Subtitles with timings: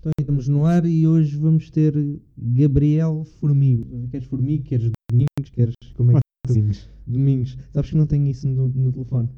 [0.00, 1.92] Então estamos no ar e hoje vamos ter
[2.36, 4.08] Gabriel Formigo.
[4.10, 5.74] Queres Formigo, queres Domingos, queres.
[5.94, 6.88] Como é que Zinhos.
[7.06, 7.58] Domingos.
[7.72, 9.28] Sabes que não tenho isso no, no telefone.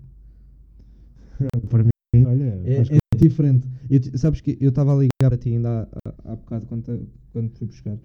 [1.69, 3.69] Para mim, olha, É, é diferente.
[3.91, 6.85] Eu sabes que eu estava a ligar para ti ainda há, há, há bocado quando,
[6.85, 7.99] te- quando fui buscar.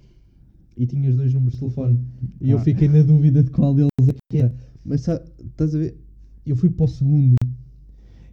[0.75, 1.99] E tinhas dois números de telefone.
[2.41, 2.61] E eu Ah.
[2.61, 4.55] fiquei na dúvida de qual deles é que era.
[4.83, 5.97] Mas sa- estás a ver?
[6.45, 7.35] Eu fui para o segundo.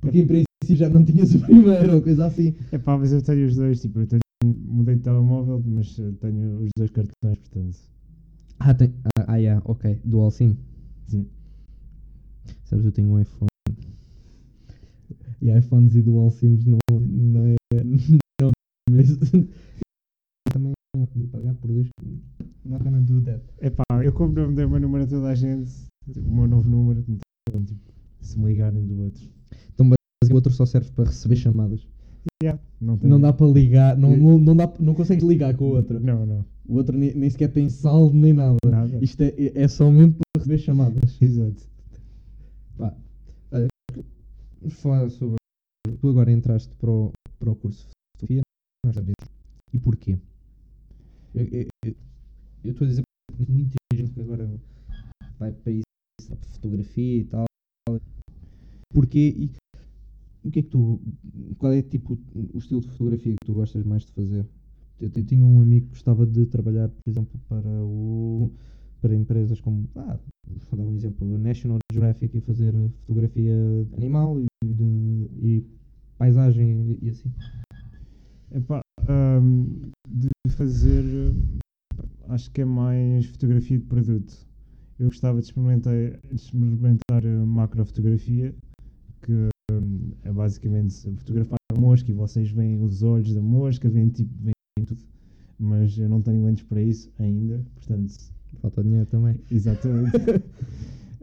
[0.01, 2.55] Porque em princípio já não tinhas o primeiro ou coisa assim.
[2.73, 6.13] É pá, mas eu tenho os dois, tipo, eu tenho, mudei de telemóvel, mas eh,
[6.21, 7.79] tenho os dois cartões, portanto.
[8.59, 10.01] Ah, tem, ah, ah, yeah, ok.
[10.05, 10.57] Dual SIM.
[11.07, 11.27] Sim.
[12.65, 13.49] Sabes, eu tenho um iPhone.
[15.43, 17.57] E iPhones e Dual SIMs não, não é.
[18.41, 19.19] Não é mesmo.
[20.51, 21.89] Também não poder pagar por dois.
[22.65, 23.43] Not gonna do that.
[23.59, 25.71] É pá, eu como não dei o meu número a toda a gente,
[26.13, 27.05] tipo, o meu novo número,
[27.49, 29.29] então, tipo, se me ligarem do outro.
[30.25, 31.87] Mas o outro só serve para receber chamadas.
[32.43, 33.11] Yeah, não, tenho.
[33.11, 36.01] Não dá para ligar, não, não, não, dá, não consegues ligar com o outro.
[36.01, 36.45] Não, não.
[36.67, 38.57] O outro nem, nem sequer tem saldo nem nada.
[38.67, 38.99] Nada.
[39.03, 41.21] Isto é, é só mesmo para receber chamadas.
[41.21, 41.69] Exato.
[42.79, 42.95] Pá,
[43.53, 43.69] olha,
[44.61, 45.37] vamos falar sobre.
[46.01, 48.43] Tu agora entraste para o, para o curso de fotografia.
[48.87, 49.15] nós sabemos.
[49.73, 50.19] E porquê?
[51.35, 53.03] Eu estou a dizer
[53.37, 54.49] porque muita gente que agora
[55.39, 55.85] vai para isso,
[56.29, 57.45] para fotografia e tal.
[58.93, 59.35] Porquê?
[59.37, 59.51] E,
[60.45, 61.01] o que é que tu.
[61.59, 64.47] Qual é tipo o estilo de fotografia que tu gostas mais de fazer?
[65.01, 68.51] Eu, eu tinha um amigo que gostava de trabalhar, por exemplo, para o
[69.01, 70.19] para empresas como, ah,
[70.71, 73.55] vou dar um exemplo, National Geographic e fazer fotografia
[73.99, 75.65] animal e, de, e
[76.17, 77.31] paisagem e, e assim.
[78.51, 81.05] Epá, hum, de fazer,
[82.29, 84.35] acho que é mais fotografia de produto.
[84.99, 88.55] Eu gostava de experimentar, de experimentar macrofotografia,
[89.21, 89.49] que
[90.23, 94.87] é basicamente fotografar a mosca e vocês veem os olhos da mosca, veem, tipo, veem
[94.87, 95.03] tudo,
[95.59, 98.15] mas eu não tenho lentes para isso ainda, portanto,
[98.61, 99.39] Falta dinheiro também.
[99.51, 100.13] exatamente.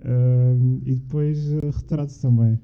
[0.04, 2.60] Hum, e depois eh, retratos também.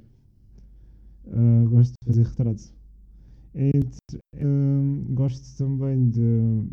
[1.27, 2.73] Ah, gosto de fazer retratos.
[3.53, 6.63] Entre- hum, gosto também de,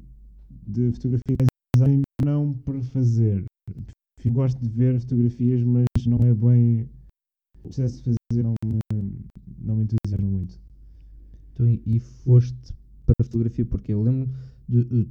[0.67, 3.45] de fotografia de design, não para fazer.
[4.25, 6.89] Eu gosto de ver fotografias, mas não é bem.
[7.65, 8.79] O processo de fazer não me,
[9.59, 10.59] não me entusiasma muito.
[11.55, 12.75] Tu, e foste
[13.07, 14.29] para a fotografia porque eu lembro
[14.69, 15.09] de, de-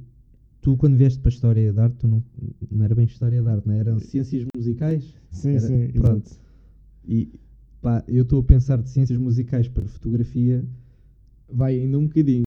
[0.60, 2.22] tu quando vieste para a história de arte, tu não,
[2.70, 3.78] não era bem história de arte, não é?
[3.78, 5.14] eram ciências musicais.
[5.30, 6.26] Sim, Era- sim, pronto.
[6.28, 6.40] exato.
[7.06, 7.40] E
[7.82, 10.64] pá, eu estou a pensar de ciências musicais para fotografia,
[11.48, 12.44] vai ainda um bocadinho.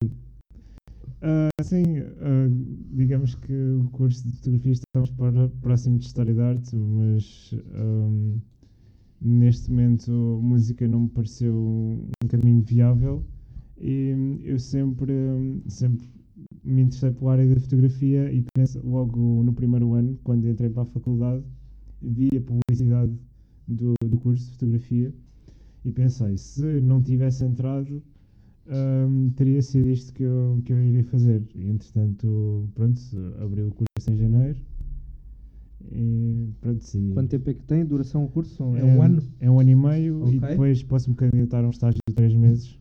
[1.22, 2.48] Ah, sim, ah,
[2.94, 8.38] digamos que o curso de fotografia estamos para próximo de História da Arte, mas ahm,
[9.22, 10.12] neste momento
[10.42, 13.24] música não me pareceu um caminho viável
[13.80, 15.14] e eu sempre,
[15.68, 16.08] sempre
[16.64, 20.84] me interessei pela área da fotografia e penso logo no primeiro ano, quando entrei para
[20.84, 21.44] a faculdade,
[22.02, 23.14] vi a publicidade
[23.68, 25.14] do, do curso de fotografia
[25.86, 28.02] e pensei, se não tivesse entrado
[28.70, 31.42] Ahm, teria sido isto que eu, que eu iria fazer.
[31.56, 33.00] E, entretanto, pronto,
[33.42, 34.60] abri o curso em janeiro
[35.92, 36.84] e pronto.
[37.14, 37.86] Quanto tempo é que tem?
[37.86, 38.64] Duração o curso?
[38.76, 39.22] É um ano?
[39.40, 40.50] É um ano e meio e Ok.
[40.50, 42.80] depois posso-me candidatar a um estágio de 3 meses,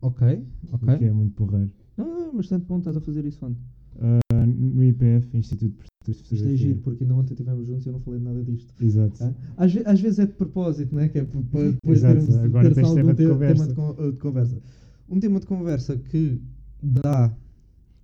[0.00, 0.26] Ok,
[0.72, 1.06] o que ok.
[1.08, 1.70] é muito porreiro.
[1.98, 3.56] Ah, bastante bom, estás a fazer isso onde?
[4.00, 6.56] Ah, no IPF, Instituto de Português de Isto é Fotografia.
[6.56, 8.72] giro, porque ainda ontem estivemos juntos e eu não falei nada disto.
[8.82, 9.24] Exato.
[9.24, 9.34] Ah,
[9.64, 11.08] Às, às vezes é de propósito, não é?
[11.08, 13.74] Que é para depois Exato, termos, agora tens algum tema de conversa.
[13.74, 14.62] tema de, de conversa.
[15.08, 16.40] Um tema de conversa que
[16.82, 17.34] dá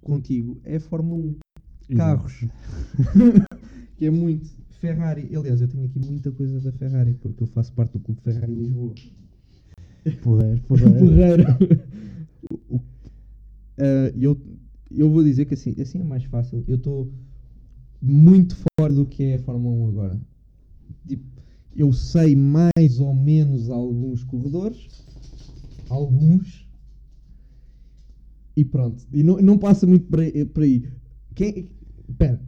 [0.03, 1.35] contigo é Fórmula 1.
[1.91, 2.23] Exato.
[2.23, 2.45] Carros.
[3.97, 4.51] que é muito.
[4.81, 5.35] Ferrari.
[5.35, 8.55] Aliás, eu tenho aqui muita coisa da Ferrari, porque eu faço parte do Clube Ferrari
[8.55, 8.95] Lisboa.
[10.23, 10.99] Porreiro, porreiro.
[10.99, 11.45] Porreiro.
[13.77, 14.41] Eh, eu,
[14.91, 16.63] eu vou dizer que assim, assim é mais fácil.
[16.69, 17.11] Eu estou
[18.01, 20.21] muito fora do que é a Fórmula 1 agora.
[21.09, 21.25] Tipo,
[21.75, 24.91] eu sei mais ou menos alguns corredores,
[25.89, 26.69] alguns,
[28.57, 29.05] e pronto.
[29.13, 30.21] E não, não passa muito por
[30.63, 30.89] aí.
[31.35, 31.69] Quem,
[32.17, 32.41] pera,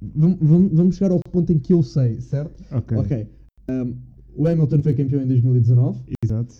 [0.00, 2.62] vamos, chegar ao ponto em que eu sei, certo?
[2.72, 2.96] Ok.
[2.96, 3.26] Ok.
[3.70, 3.94] Um,
[4.36, 6.54] o Hamilton foi campeão em 2019, Exato.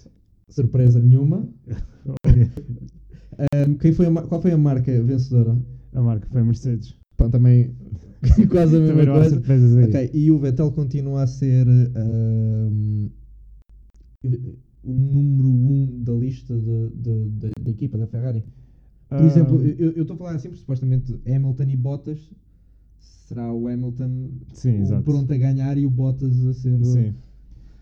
[0.49, 1.49] surpresa nenhuma.
[3.67, 5.57] Um, quem foi a qual foi a marca vencedora?
[5.93, 6.95] A marca foi a Mercedes.
[7.17, 7.75] Pá, também
[8.51, 9.31] quase a mesma coisa.
[9.31, 9.85] surpresas aí.
[9.85, 13.11] Ok, e o Vettel continua a ser um,
[14.83, 18.45] o número 1 um da lista da equipa da Ferrari.
[19.09, 22.31] Por Ah, exemplo, eu eu estou a falar assim porque supostamente Hamilton e Bottas
[23.31, 27.15] será o Hamilton Sim, o pronto a ganhar e o Bottas a ser o- Sim.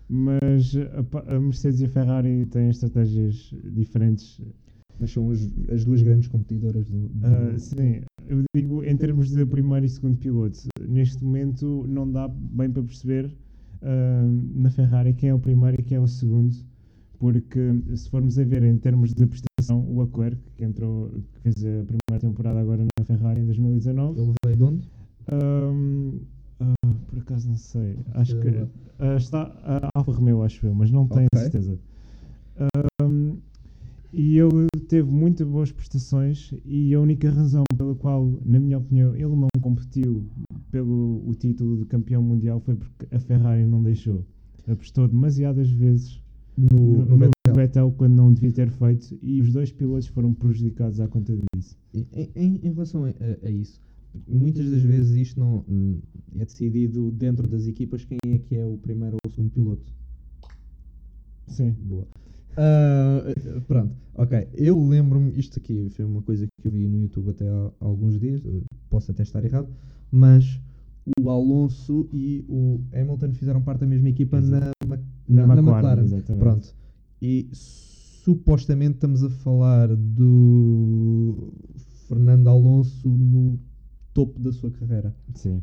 [0.07, 4.41] Mas a, a Mercedes e a Ferrari têm estratégias diferentes
[4.99, 7.07] Mas são as, as duas grandes competidoras do.
[7.09, 10.59] do- Ah, sim, eu digo em termos de primeiro e segundo piloto.
[10.87, 13.35] Neste momento não dá bem para perceber
[13.81, 14.23] ah,
[14.55, 16.55] na Ferrari quem é o primeiro e quem é o segundo,
[17.19, 17.59] porque
[17.95, 21.83] se formos a ver em termos de prestação, o Leclerc, que entrou, que fez a
[21.85, 24.87] primeira temporada agora na Ferrari em 2019, Ele veio de onde?
[25.31, 26.19] Ahm,
[26.59, 26.73] ah,
[27.09, 28.47] por acaso não sei, acho que
[28.99, 31.41] ah, está a Alfa Romeo, acho eu, mas não tenho Ok.
[31.41, 31.79] certeza.
[33.01, 33.37] Ahm,
[34.11, 39.15] e ele teve muito boas prestações e a única razão pela qual, na minha opinião,
[39.15, 40.25] ele não competiu
[40.71, 44.25] pelo o título de campeão mundial foi porque a Ferrari não deixou.
[44.67, 46.21] Apostou demasiadas vezes
[46.57, 47.55] No, no, no no Vettel.
[47.55, 51.77] Vettel quando não devia ter feito e os dois pilotos foram prejudicados à conta disso.
[51.93, 53.79] Em, em- em relação a, a- a isso,
[54.27, 55.99] muitas das vezes isto não hum,
[56.37, 59.93] é decidido dentro das equipas quem é que é o primeiro ou o segundo piloto.
[61.47, 61.71] Sim.
[61.71, 62.07] Boa.
[62.57, 63.23] Ah,
[63.67, 64.47] pronto, ok.
[64.53, 68.19] Eu lembro-me, isto aqui foi uma coisa que eu vi no YouTube até há alguns
[68.19, 68.41] dias,
[68.89, 69.69] posso até estar errado,
[70.11, 70.59] mas
[71.19, 74.71] o Alonso e o Hamilton fizeram parte da mesma equipa na, Exato.
[75.27, 76.03] Na na, na McLaren, McLaren.
[76.03, 76.39] exatamente.
[76.39, 76.75] Pronto.
[77.21, 81.53] E supostamente estamos a falar do
[82.07, 83.59] Fernando Alonso no
[84.19, 85.15] topo da sua carreira.
[85.33, 85.61] Sim.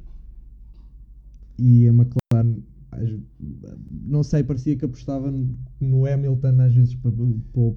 [1.59, 2.63] E a McLaren,
[3.91, 5.31] não sei, parecia que apostava
[5.79, 7.73] no Hamilton às vezes para, para,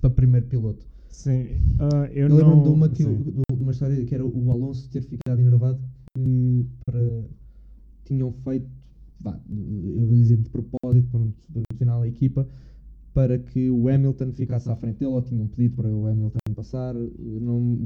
[0.00, 0.86] para primeiro piloto.
[1.10, 1.46] Sim.
[1.78, 2.36] Ah, eu Eu, não.
[2.36, 5.78] lembro-me de uma, que, de uma história que era o Alonso ter ficado enervado
[6.16, 7.24] que para,
[8.04, 8.66] tinham feito,
[9.20, 11.34] vá, eu vou dizer de propósito, para no
[11.76, 12.48] final a equipa,
[13.12, 16.94] para que o Hamilton ficasse à frente dele, ou tinham pedido para o Hamilton passar.
[16.94, 17.78] Não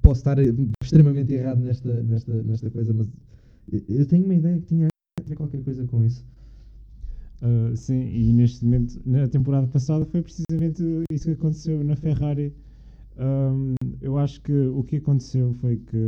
[0.00, 0.36] posso estar
[0.82, 3.08] extremamente errado nesta, nesta, nesta coisa, mas
[3.88, 4.88] eu- tenho uma ideia que tinha
[5.36, 6.24] qualquer coisa com isso.
[7.42, 12.54] Uh, sim, e neste momento, na temporada passada, foi precisamente isso que aconteceu na Ferrari.
[13.18, 16.06] Um, eu acho que o que aconteceu foi que,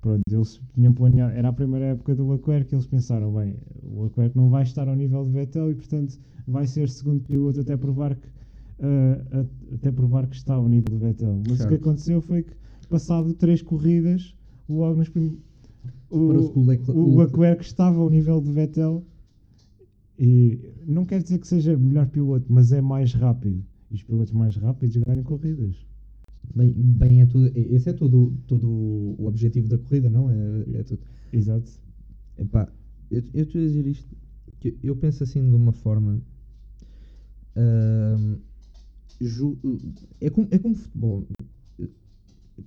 [0.00, 4.36] pronto, eles tinham planeado, era a primeira época do Leclerc, eles pensaram, bem, o Leclerc
[4.36, 8.14] não vai estar ao nível de Vettel e, portanto, vai ser segundo piloto até provar
[8.14, 8.28] que,
[8.82, 11.34] uh, até provar que está ao nível de Vettel.
[11.48, 11.74] Mas o que Certo.
[11.74, 12.52] aconteceu foi que,
[12.88, 14.34] passado três corridas,
[14.68, 15.38] logo nos prim...
[16.10, 19.02] Parece que o Leclerc- o Leclerc estava ao nível de Vettel
[20.18, 23.64] e não quer dizer que seja melhor piloto, mas é mais rápido.
[23.90, 25.74] E os pilotos mais rápidos ganham corridas.
[26.54, 30.30] Bem, bem é tudo, esse é todo, todo o objetivo da corrida, não?
[30.30, 31.00] É, é tudo.
[31.32, 31.70] Exato.
[32.36, 32.68] Epá,
[33.10, 34.14] eu eu estou a dizer isto,
[34.60, 36.20] que eu penso assim de uma forma.
[37.56, 38.36] ahm,
[39.20, 39.58] ju-
[40.20, 41.26] é, como, é como futebol.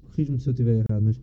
[0.03, 1.21] Corrijo-me se eu estiver errado, mas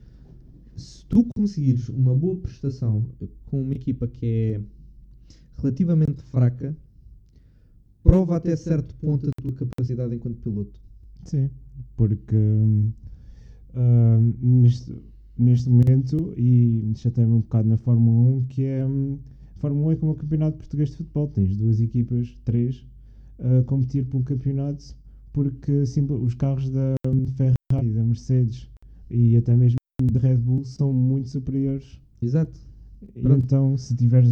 [0.76, 3.04] se tu conseguires uma boa prestação
[3.46, 4.60] com uma equipa que é
[5.58, 6.76] relativamente fraca,
[8.02, 10.80] prova até certo ponto a tua capacidade enquanto piloto.
[11.24, 11.50] Sim.
[11.96, 12.92] Porque hum,
[14.40, 14.94] neste,
[15.38, 18.84] neste momento, e chateia-me um bocado na Fórmula 1, que é.
[18.86, 19.18] hum,
[19.56, 21.28] Fórmula 1 é como o Campeonato Português de Futebol.
[21.28, 22.84] Tens duas equipas, três,
[23.38, 24.96] a competir pelo campeonato,
[25.32, 26.94] porque simple- os carros da
[27.36, 28.68] Ferrari, da Mercedes
[29.10, 29.76] e até mesmo
[30.12, 32.60] da Red Bull são muito superiores Exato.
[33.16, 34.30] Então, se tiveres,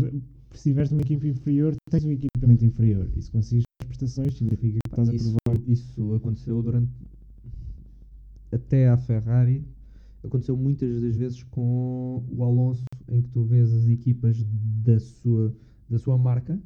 [0.52, 3.08] se tiveres uma equipa inferior, tens um equipamento inferior.
[3.17, 5.61] E se conseguires as prestações, significa que estás a Isso, provar.
[5.69, 6.88] isso aconteceu durante.
[8.52, 9.64] Até à Ferrari.
[10.23, 14.45] Aconteceu muitas das vezes com o Alonso, em que tu vês as equipas
[14.85, 15.52] da sua,
[15.88, 16.61] da sua marca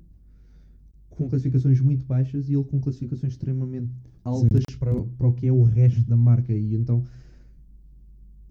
[1.16, 3.90] com classificações muito baixas e ele com classificações extremamente
[4.22, 6.52] altas para, para o que é o resto da marca.
[6.52, 7.04] E então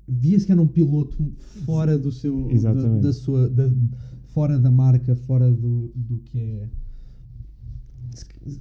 [0.08, 1.32] via-se que era um piloto
[1.66, 2.50] fora do seu.
[2.74, 3.50] Da, da sua.
[3.50, 3.72] da-
[4.28, 6.70] fora da marca, fora do, do que é.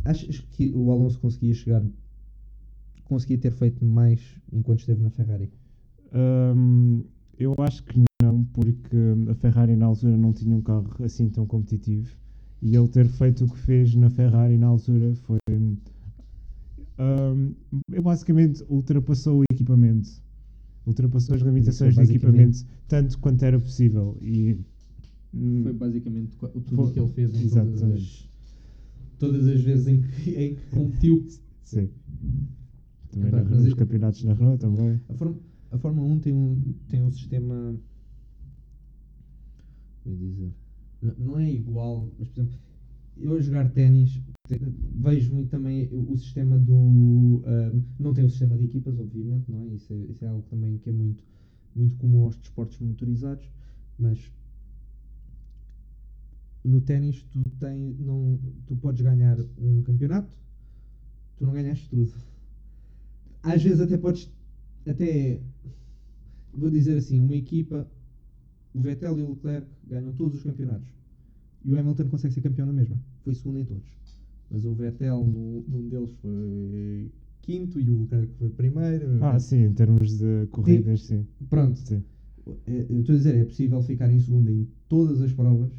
[0.05, 1.83] Achas que o Alonso conseguia chegar,
[3.05, 4.21] conseguia ter feito mais
[4.53, 5.51] enquanto esteve na Ferrari?
[6.15, 7.05] Hum,
[7.39, 8.97] eu acho que não, porque
[9.31, 12.15] a Ferrari na altura não tinha um carro assim tão competitivo.
[12.63, 15.39] E ele ter feito o que fez na Ferrari na altura foi.
[17.91, 20.09] ele basicamente ultrapassou o equipamento.
[20.87, 24.17] Ultrapassou as limitações do equipamento tanto quanto era possível.
[24.21, 24.59] E,
[25.35, 28.29] hum, Foi basicamente tudo Foi- o que ele fez em todas as,
[29.19, 31.27] todas as vezes em que, em que competiu.
[31.65, 31.89] Sim.
[33.11, 35.01] Também Epá, nos eu- campeonatos na Renault também.
[35.09, 35.41] A, Fórmula-
[35.73, 37.75] a Fórmula 1 tem um, tem um sistema.
[40.05, 40.53] Eu ia dizer.
[41.19, 42.59] Não é igual, mas por exemplo,
[43.17, 44.21] eu a jogar ténis
[44.95, 47.43] vejo muito também o, sistema do.
[47.47, 49.67] ahm, não tem o sistema de equipas, obviamente, não é?
[49.67, 51.25] Isso é, isso é algo também que é muito,
[51.75, 53.51] muito comum aos desportos motorizados,
[53.99, 54.33] mas
[56.65, 57.43] no ténis tu,
[57.99, 60.37] não, tu podes ganhar um campeonato,
[61.37, 62.13] tu não ganhaste tudo.
[63.43, 64.31] às vezes até podes.
[64.87, 65.41] Até.
[66.53, 67.89] Vou dizer assim: uma equipa.
[68.75, 70.89] O Vettel e o Leclerc ganham todos os campeonatos.
[71.65, 72.97] E o Hamilton consegue ser campeão na mesma.
[73.25, 73.85] Foi segundo em todos.
[74.51, 77.11] Mas o Vettel, no, num deles, foi
[77.43, 79.23] quinto e o Leclerc foi primeiro.
[79.25, 81.27] Ah, sim, em termos de corridas, sim.
[81.49, 81.79] Pronto.
[81.79, 82.03] sim.
[82.67, 85.71] É, Eu estou a dizer, é possível ficar em segundo em todas as provas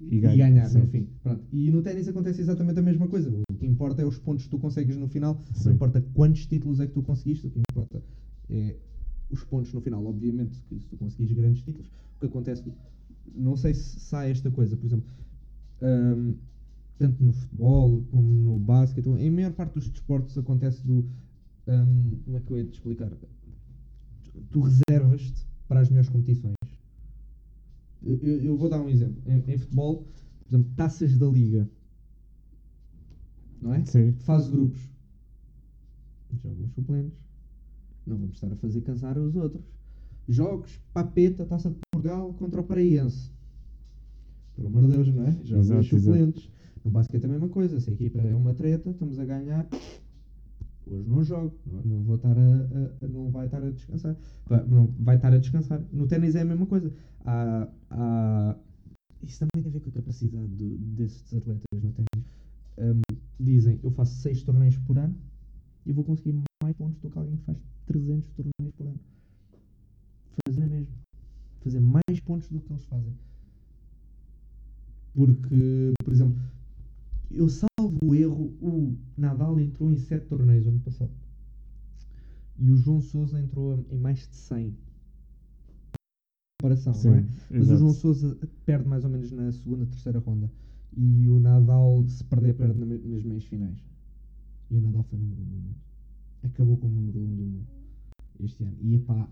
[0.00, 0.80] E, e ganha, ganhar sim.
[0.80, 1.08] no fim.
[1.22, 1.42] Pronto.
[1.52, 3.30] E no ténis acontece exatamente a mesma coisa.
[3.50, 5.40] O que importa é os pontos que tu consegues no final.
[5.54, 5.68] Sim.
[5.68, 7.46] Não importa quantos títulos é que tu conseguiste.
[7.46, 8.02] O que importa
[8.50, 8.76] é
[9.34, 10.04] os pontos no final.
[10.06, 12.64] Obviamente que se tu conseguires grandes títulos, o que acontece.
[13.34, 15.06] Não sei se sai esta coisa, por exemplo,
[15.82, 16.34] hum,
[16.98, 21.04] tanto no futebol como no basquete, em maior parte dos desportos acontece do.
[21.68, 23.10] hum, como é que eu ia te explicar?
[24.50, 26.54] Tu reservas-te para as melhores competições.
[28.02, 29.22] Eu, eu- eu vou dar um exemplo.
[29.26, 31.68] Em, em futebol, por exemplo, taças da liga.
[33.62, 33.84] Não é?
[33.86, 34.12] Sim.
[34.12, 34.80] De grupos.
[36.42, 37.18] Jogam suplentes.
[38.06, 39.64] Não vamos estar a fazer cansar os outros.
[40.28, 43.30] Jogos, papeta, taça de Portugal contra o Paraense.
[44.56, 45.32] Pelo amor de Deus, não é?
[45.42, 46.50] Jogam os Exato, suplentes.
[46.84, 47.80] No basquete é a mesma coisa.
[47.80, 49.66] Se a equipa é uma treta, estamos a ganhar.
[50.86, 54.14] Hoje não jogo, não, vou estar a, a- não vai estar a descansar.
[54.46, 55.82] Vai, não vai estar a descansar.
[55.90, 56.92] No ténis é a mesma coisa.
[57.24, 58.56] Há, há-
[59.22, 62.26] isso também tem a ver com a capacidade do- desses atletas no ténis.
[62.78, 63.00] Hum,
[63.40, 65.16] dizem, eu faço 6 torneios por ano
[65.86, 69.00] e vou conseguir mais pontos do que alguém que faz 300 torneios por ano.
[70.46, 70.94] Fazer mesmo.
[71.60, 73.14] Fazer mais pontos do que eles fazem.
[75.14, 76.42] Porque, por exemplo,
[77.30, 81.10] eu salvo o erro, o Nadal entrou em 7 torneios ano passado.
[82.58, 84.74] E o João Souza entrou em mais de 100.
[86.60, 87.26] Comparação, Sim, não é?
[87.50, 87.76] Mas o.
[87.76, 90.50] João Souza perde mais ou menos na segunda, terceira ronda.
[90.96, 93.76] E o Nadal, se perder, perde nas meias finais.
[94.70, 95.74] E o Nadal foi número 1 um do mundo.
[96.44, 97.66] Acabou como número 1 um do mundo
[98.40, 98.76] este ano.
[98.82, 99.28] E epá.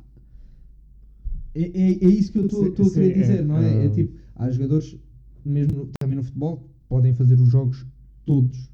[1.55, 3.85] É, é, é isso que eu estou a querer é, dizer, não é?
[3.85, 4.99] É ah, tipo, há jogadores,
[5.45, 7.87] mesmo no- também no futebol, podem fazer os jogos
[8.25, 8.71] todos.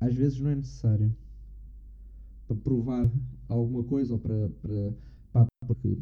[0.00, 1.14] Às vezes não é necessário
[2.46, 3.10] para provar
[3.48, 4.94] alguma coisa ou para, para,
[5.32, 5.98] pá, porque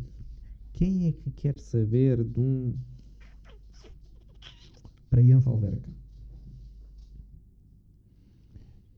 [0.73, 2.75] quem é que quer saber de um
[5.09, 5.89] Praense Alverca?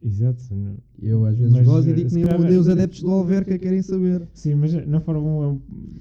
[0.06, 0.54] Exato.
[0.54, 3.10] não- Eu às vezes Mas, gosto e eh, digo que nem calhar- os adeptos do
[3.10, 4.28] Alverca querem saber.
[4.32, 5.60] Sim, mas na Fórmula 1 é um,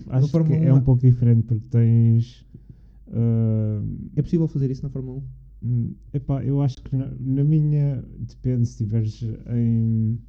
[0.10, 2.46] acho que é 1 um pouco diferente porque tens.
[3.12, 3.82] ah,
[4.16, 5.24] É possível fazer isso na Fórmula 1?
[5.68, 10.20] hum, epá, eu acho que na, na minha depende se estiveres em.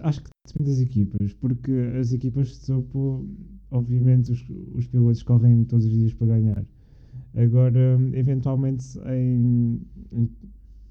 [0.00, 3.28] Acho que depende das equipas, porque as equipas de topo,
[3.70, 4.42] obviamente, os,
[4.74, 6.64] os pilotos correm todos os dias para ganhar.
[7.34, 9.80] Agora, eventualmente, em,
[10.12, 10.30] em,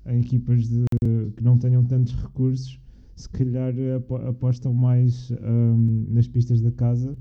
[0.07, 0.85] em equipas de,
[1.35, 2.79] que não tenham tantos recursos,
[3.15, 7.17] se calhar apo- apostam mais hum, nas pistas da casa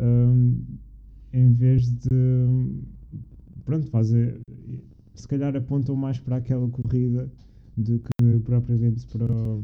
[0.00, 0.56] hum,
[1.32, 2.08] em vez de
[3.64, 4.40] pronto, fazer
[5.14, 7.30] se calhar apontam mais para aquela corrida
[7.76, 9.62] do que propriamente para o,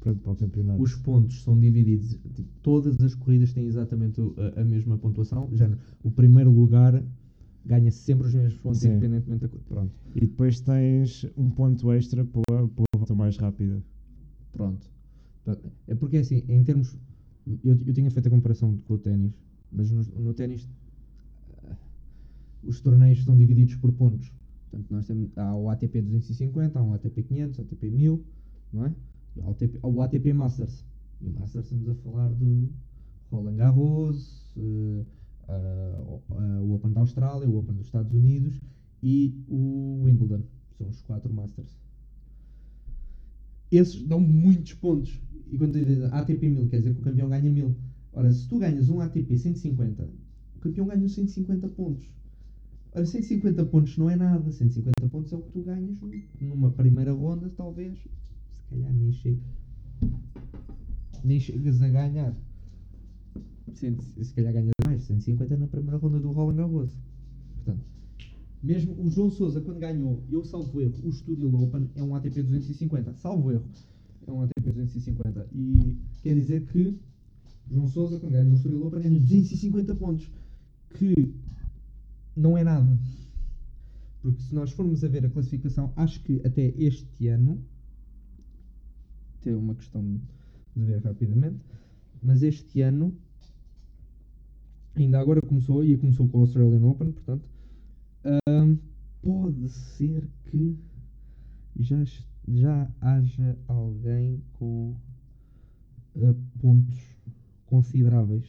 [0.00, 0.82] pronto, para o campeonato.
[0.82, 2.10] Os pontos são divididos.
[2.34, 5.48] tipo, todas as corridas têm exatamente a, a mesma pontuação.
[5.52, 5.68] Já
[6.02, 7.02] o primeiro lugar
[7.64, 8.90] ganha sempre os mesmos pontos, Sim.
[8.90, 9.64] independentemente da coisa.
[9.68, 9.92] Pronto.
[10.14, 13.82] E depois tens um ponto extra pela, pela volta mais rápida.
[14.52, 14.86] Pronto.
[15.44, 15.72] Pronto.
[15.86, 16.96] É porque assim, em termos.
[17.64, 19.32] Eu, eu tinha feito a comparação com o ténis,
[19.70, 20.68] mas no, no ténis
[21.64, 21.76] ah,
[22.62, 24.32] os torneios estão divididos por pontos.
[24.70, 28.24] Portanto, nós temos, há o ATP 250, há um ATP 500, ATP 1000,
[28.72, 28.94] não é?
[29.40, 30.84] Há o ATP, há o ATP Masters.
[31.20, 32.68] E o Masters estamos a falar de
[33.30, 35.04] Roland Garros, eh,
[35.48, 36.20] ah,
[36.60, 38.60] o- Open da Austrália, o Open dos Estados Unidos
[39.02, 40.42] e o Wimbledon.
[40.78, 41.76] São os quatro Masters
[43.78, 45.20] esses dão muitos pontos.
[45.50, 47.74] E quando diz ATP 1000, quer dizer que o campeão ganha 1000.
[48.12, 50.08] Ora, se tu ganhas um ATP 150,
[50.56, 52.04] o campeão ganha os 150 pontos.
[52.94, 54.50] Ora, 150 pontos não é nada.
[54.52, 55.96] 150 pontos é o que tu ganhas
[56.40, 57.98] numa primeira ronda, talvez.
[57.98, 59.40] Se calhar nem chega.
[61.24, 62.36] Nem chegas a ganhar.
[63.74, 65.04] Se calhar ganhas mais.
[65.04, 66.92] 150 na primeira ronda do Roland Garros.
[67.56, 67.84] Portanto,
[68.62, 72.42] mesmo o João Souza, quando ganhou, eu salvo erro, o Studio Open é um ATP
[72.42, 73.14] 250.
[73.14, 73.64] Salvo erro,
[74.26, 75.48] é um ATP 250.
[75.52, 76.96] E quer dizer que
[77.70, 80.30] João Souza, quando ganhou o Studio Open, ganhou 250 pontos.
[80.94, 81.34] Que
[82.36, 82.98] não é nada.
[84.20, 87.58] Porque se nós formos a ver a classificação, acho que até este ano.
[89.40, 90.02] Tem uma questão
[90.76, 91.58] de ver rapidamente.
[92.22, 93.12] Mas este ano.
[94.94, 97.48] Ainda agora começou, e começou com o Australian Open, portanto.
[98.24, 98.76] Ahm,
[99.22, 100.76] pode ser que
[101.78, 102.02] já
[102.48, 104.94] já haja alguém com
[106.16, 106.98] eh, pontos
[107.66, 108.44] consideráveis.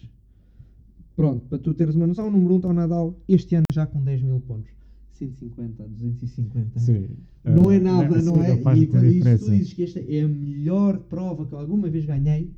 [1.16, 3.66] Pronto, para tu teres uma noção, o número 1 um está o Nadal, este ano
[3.72, 4.72] já com 10 mil pontos.
[5.14, 6.80] 150, 250.
[6.80, 7.10] Sim.
[7.44, 8.54] Não Ah, é nada, não é?
[8.78, 12.52] E quando isso tu dizes que esta é a melhor prova que alguma vez ganhei,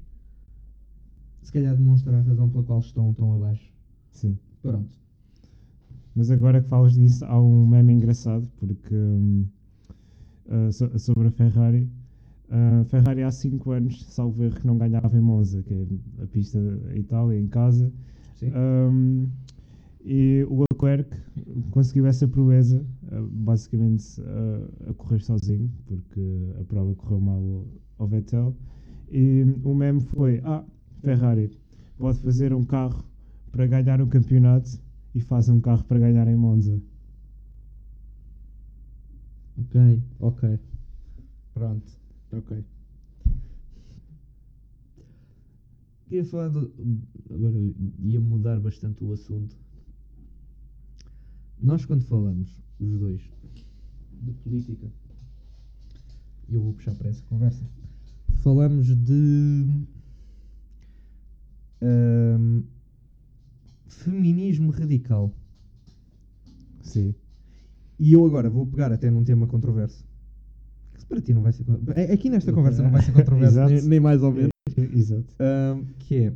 [1.43, 3.74] se calhar demonstra a razão pela qual estão tão abaixo.
[4.15, 4.37] Sim.
[4.61, 4.89] Pronto.
[6.15, 9.45] Mas agora que falas disso, há um meme engraçado, porque hum,
[10.49, 11.87] ah, so- sobre a Ferrari.
[12.49, 16.27] A Ferrari há 5 anos, salvo erro, que não ganhava em Monza, que é a
[16.27, 17.91] pista da Itália, em casa.
[18.35, 18.51] Sim.
[18.55, 19.27] Um,
[20.05, 21.09] e o Leclerc
[21.71, 26.21] conseguiu essa proeza, uh, basicamente uh, a correr sozinho, porque
[26.61, 27.65] a prova correu mal ao-
[27.97, 28.55] ao Vettel.
[29.11, 30.63] E o meme foi: Ah,
[31.01, 31.49] Ferrari
[31.97, 33.03] pode fazer um carro
[33.55, 34.69] para ganhar um campeonato
[35.13, 36.77] e faz um carro para ganhar em Monza.
[39.57, 40.59] Ok, ok.
[41.53, 41.89] Pronto,
[42.33, 42.65] ok.
[46.03, 46.51] Queria falar.
[47.33, 47.55] Agora
[47.99, 49.55] ia mudar bastante o assunto.
[51.57, 53.21] Nós, quando falamos, os dois,
[54.21, 54.91] de política,
[56.49, 57.63] eu vou puxar para essa conversa,
[58.43, 59.65] falamos de.
[61.81, 62.74] ahm,
[64.03, 65.33] feminismo radical.
[66.81, 67.15] Sim.
[67.99, 70.05] E eu agora vou pegar até num tema controverso.
[70.95, 71.65] Que para ti não vai ser.
[71.95, 74.51] é- Aqui nesta conversa não vai ser controverso, nem, nem mais ou menos.
[74.77, 75.33] Exato.
[75.39, 76.33] Ahm, que é.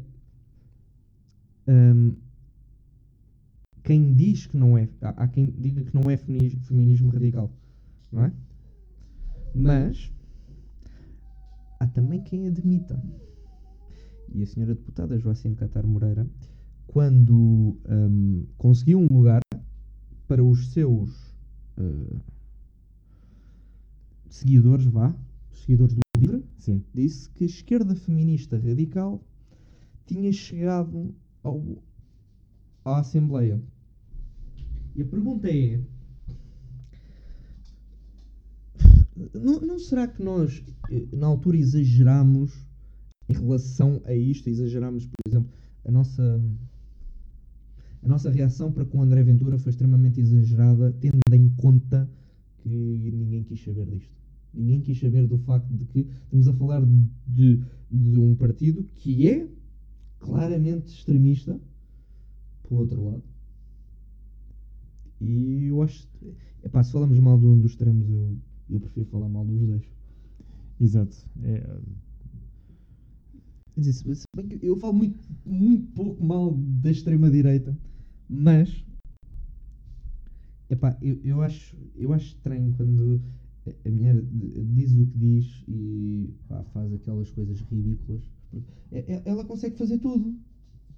[1.67, 2.11] ahm,
[3.83, 4.87] quem diz que não é.
[5.01, 7.51] Há, há quem diga que não é feminismo, feminismo radical.
[8.11, 8.33] Não é?
[9.53, 10.11] Mas.
[11.79, 13.01] Há também quem admita.
[14.33, 16.27] E a senhora deputada Joacine Catar Moreira,
[16.91, 19.41] quando ahm, conseguiu um lugar
[20.27, 21.11] para os seus
[21.77, 22.19] ah,
[24.27, 25.15] seguidores, vá,
[25.51, 26.83] seguidores do LIVRE, Sim.
[26.93, 29.23] disse que a esquerda feminista radical
[30.07, 31.63] tinha chegado ao,
[32.83, 33.61] à Assembleia.
[34.95, 35.79] E a pergunta é:
[39.33, 42.51] não, não será que nós, eh, na altura, exageramos
[43.29, 44.49] em relação a isto?
[44.49, 45.51] Exageramos, por exemplo,
[45.85, 46.41] a nossa.
[48.03, 52.09] A nossa reação para com o André Ventura foi extremamente exagerada, tendo em conta
[52.57, 54.13] que ninguém quis saber disto.
[54.53, 56.81] Ninguém quis saber do facto de que estamos a falar
[57.27, 59.47] de, de um partido que é
[60.19, 61.59] claramente extremista,
[62.67, 63.23] pelo outro lado.
[65.21, 66.07] E eu acho.
[66.63, 68.37] Epá, se falamos mal de um dos extremos, eu,
[68.69, 69.83] eu prefiro falar mal dos dois.
[70.79, 71.17] Exato.
[71.43, 71.79] É,
[73.81, 77.77] se bem que eu falo muito, muito pouco mal da extrema-direita,
[78.29, 78.85] mas.
[80.69, 83.21] Epá, eu, eu, acho, eu acho estranho quando
[83.65, 86.29] a- mulher diz o que diz e
[86.73, 88.31] faz aquelas coisas ridículas.
[89.25, 90.35] Ela consegue fazer tudo.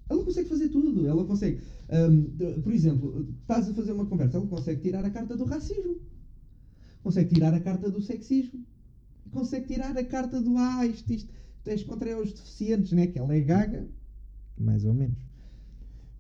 [0.10, 1.08] Ela consegue fazer tudo.
[1.08, 1.62] Ela consegue.
[2.12, 6.02] hum, por exemplo, estás a fazer uma conversa, ela consegue tirar a carta do racismo.
[7.04, 8.64] Consegue tirar a carta do sexismo.
[9.32, 13.08] Consegue tirar a carta do ah, isto, isto, tens contra os deficientes, né?
[13.08, 13.90] Que ela é gaga.
[14.58, 15.31] Mais ou menos.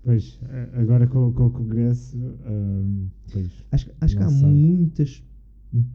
[0.04, 0.40] Pois,
[0.74, 4.54] agora com, com o Congresso, hum, pois, Acho, que- acho que há sabe.
[4.54, 5.24] muitas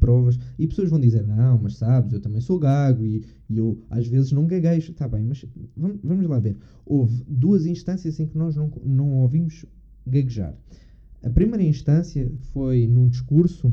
[0.01, 3.79] provas e pessoas vão dizer, não, mas sabes, eu também sou gago e, e eu
[3.91, 4.93] às vezes não gaguejo.
[4.93, 5.45] Está bem, mas
[5.77, 6.57] vamos, vamos lá ver.
[6.85, 9.67] Houve duas instâncias em que nós não, não ouvimos
[10.07, 10.55] gaguejar.
[11.23, 13.73] A primeira instância foi num discurso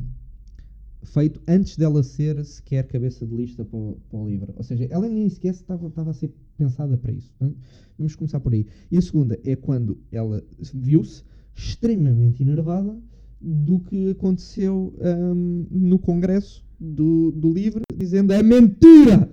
[1.04, 4.54] feito antes dela ser sequer cabeça de lista para o, para o livro.
[4.56, 7.32] Ou seja, ela nem sequer estava, estava a ser pensada para isso.
[7.98, 8.66] Vamos começar por aí.
[8.92, 11.24] E a segunda é quando ela viu-se
[11.56, 12.98] extremamente enervada
[13.40, 19.30] do que aconteceu ahm, no congresso do, do livro, dizendo é mentira!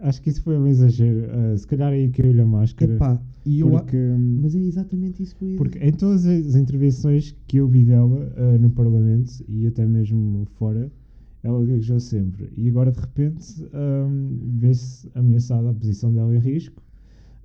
[0.00, 1.20] Acho que isso foi um exagero.
[1.30, 2.94] eh, se calhar aí caiu-lhe a máscara.
[2.94, 5.92] Epá, e eu, a- porque, hum, mas é exatamente isso que eu ia Porque em
[5.92, 10.90] todas as intervenções que eu vi dela eh, no Parlamento e até mesmo fora,
[11.42, 12.50] ela gaguejou sempre.
[12.56, 16.82] E agora de repente hum, vê-se ameaçada a posição dela em risco.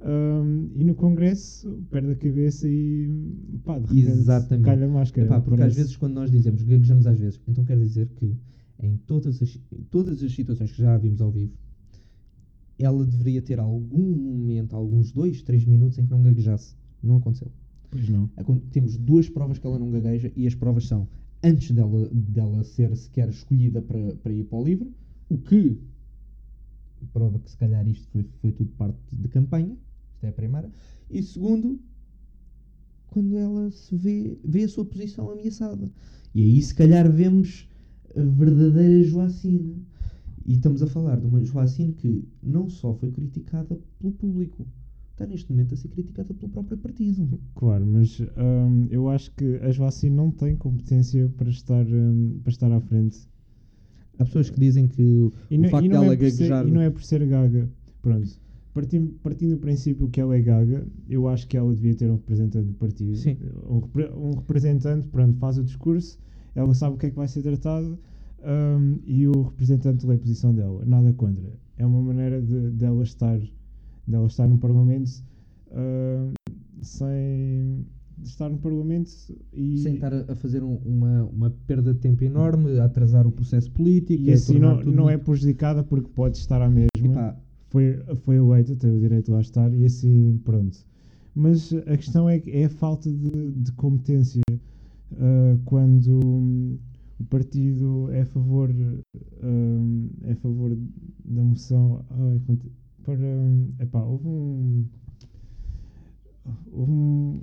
[0.01, 3.09] hum, e no Congresso perde a cabeça e
[3.63, 4.65] pá, de repente Exatamente.
[4.65, 5.25] cai a máscara.
[5.27, 5.77] Epá, porque às parece.
[5.77, 8.35] vezes quando nós dizemos gaguejamos às vezes, então quer dizer que
[8.83, 11.53] em todas as, em todas as situações que já vimos ao vivo,
[12.77, 16.75] ela deveria ter algum momento, alguns dois, três minutos em que não gaguejasse.
[17.01, 17.51] Não aconteceu.
[17.91, 18.29] Pois não.
[18.35, 21.07] Acon- Temos duas provas que ela não gagueja e as provas são
[21.43, 24.91] antes dela, dela ser sequer escolhida para, para ir para o livro,
[25.29, 25.77] o que
[27.13, 29.77] prova que se calhar isto foi, foi tudo parte de campanha,
[30.13, 30.71] isto é a primeira,
[31.09, 31.79] e segundo,
[33.07, 35.89] quando ela se vê, vê a sua posição ameaçada.
[36.33, 37.67] E aí se calhar vemos
[38.15, 39.75] a verdadeira Joacina.
[40.45, 44.65] E estamos a falar de uma Joacine que não só foi criticada pelo público,
[45.11, 47.39] está neste momento a ser criticada pelo próprio partido.
[47.55, 52.51] Claro, mas hum, eu acho que a Joacine não tem competência para estar, hum, para
[52.51, 53.27] estar à frente.
[54.19, 56.67] Há pessoas que dizem que o E não, facto dela é ser, gaguejar.
[56.67, 57.67] e não é por ser gaga.
[58.01, 58.29] Pronto.
[58.73, 62.15] Partindo, partindo do princípio que ela é gaga, eu acho que ela devia ter um
[62.15, 63.15] representante do partido.
[63.15, 63.37] Sim.
[63.67, 63.81] Um,
[64.29, 66.19] um representante, pronto, faz o discurso,
[66.53, 67.97] ela sabe o que é que vai ser tratado
[68.45, 70.83] hum, e o representante lê a posição dela.
[70.85, 71.43] Nada contra.
[71.77, 73.39] É uma maneira de, dela estar
[74.07, 75.09] dela estar no Parlamento
[75.71, 76.33] hum,
[76.81, 77.85] sem
[78.23, 79.09] estar no Parlamento
[79.51, 83.31] e Sem estar a fazer um- uma, uma perda de tempo enorme, a atrasar o
[83.31, 84.21] processo político.
[84.23, 86.87] e assim não, não é muito- prejudicada porque pode estar à mesma.
[87.03, 87.37] Epá,
[87.69, 90.77] foi, foi eleita, tem o direito de lá estar e assim, pronto.
[91.33, 94.41] Mas a questão é é a falta de, de competência
[95.17, 96.79] ah, quando
[97.19, 98.69] o partido é a favor,
[99.43, 100.77] hum, é a favor
[101.25, 102.03] da moção.
[103.03, 104.85] para, hum, epá, houve um.
[106.71, 107.41] Houve um,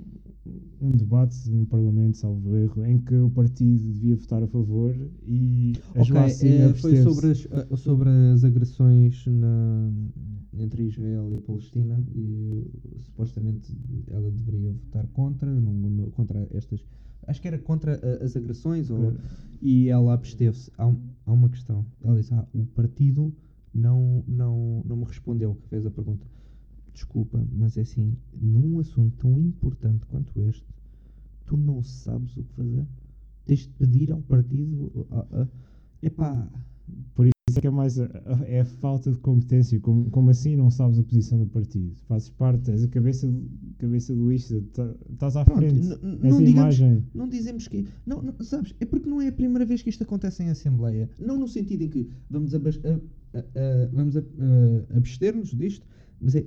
[0.81, 4.95] um debate no Parlamento, salvo erro, em que o partido devia votar a favor
[5.27, 9.91] e a Ok, Joacine eh, foi sobre as, ah, sobre as agressões na,
[10.57, 12.63] entre Israel e a Palestina e
[13.01, 13.75] supostamente
[14.09, 16.85] ela deveria votar contra, não- não- contra estas.
[17.27, 19.13] Acho que era contra ah, as agressões ou,
[19.61, 20.71] e ela absteve-se.
[20.77, 21.85] Há, um- há uma questão.
[22.03, 23.33] Ela disse: ah, o partido
[23.73, 26.25] não, não, não me respondeu, que fez a pergunta.
[26.93, 30.65] Desculpa, mas é assim, num assunto tão importante quanto este,
[31.45, 32.85] tu não sabes o que fazer.
[33.45, 35.07] Tens de pedir ao partido.
[35.11, 35.47] ah, ah,
[36.01, 36.47] epá,
[37.15, 39.79] Por isso é que é mais a, a- é a falta de competência.
[39.79, 41.93] Como, como assim não sabes a posição do partido?
[42.07, 45.87] Fazes parte, és a cabeça, do- cabeça do lista, tá- estás à Pronto, frente.
[46.01, 47.05] não digamos- imagem.
[47.13, 47.87] Não dizemos que.
[48.05, 48.75] Não, não, sabes?
[48.79, 51.09] É porque não é a primeira vez que isto acontece em Assembleia.
[51.19, 52.99] Não no sentido em que vamos, abas- a-
[53.37, 55.85] a- a- vamos a- a- abster-nos disto,
[56.19, 56.45] mas é.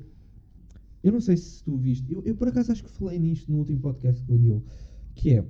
[1.02, 2.12] Eu não sei se tu viste.
[2.12, 4.64] Eu, eu por acaso acho que falei nisto no último podcast com o Diogo.
[5.14, 5.44] Que é.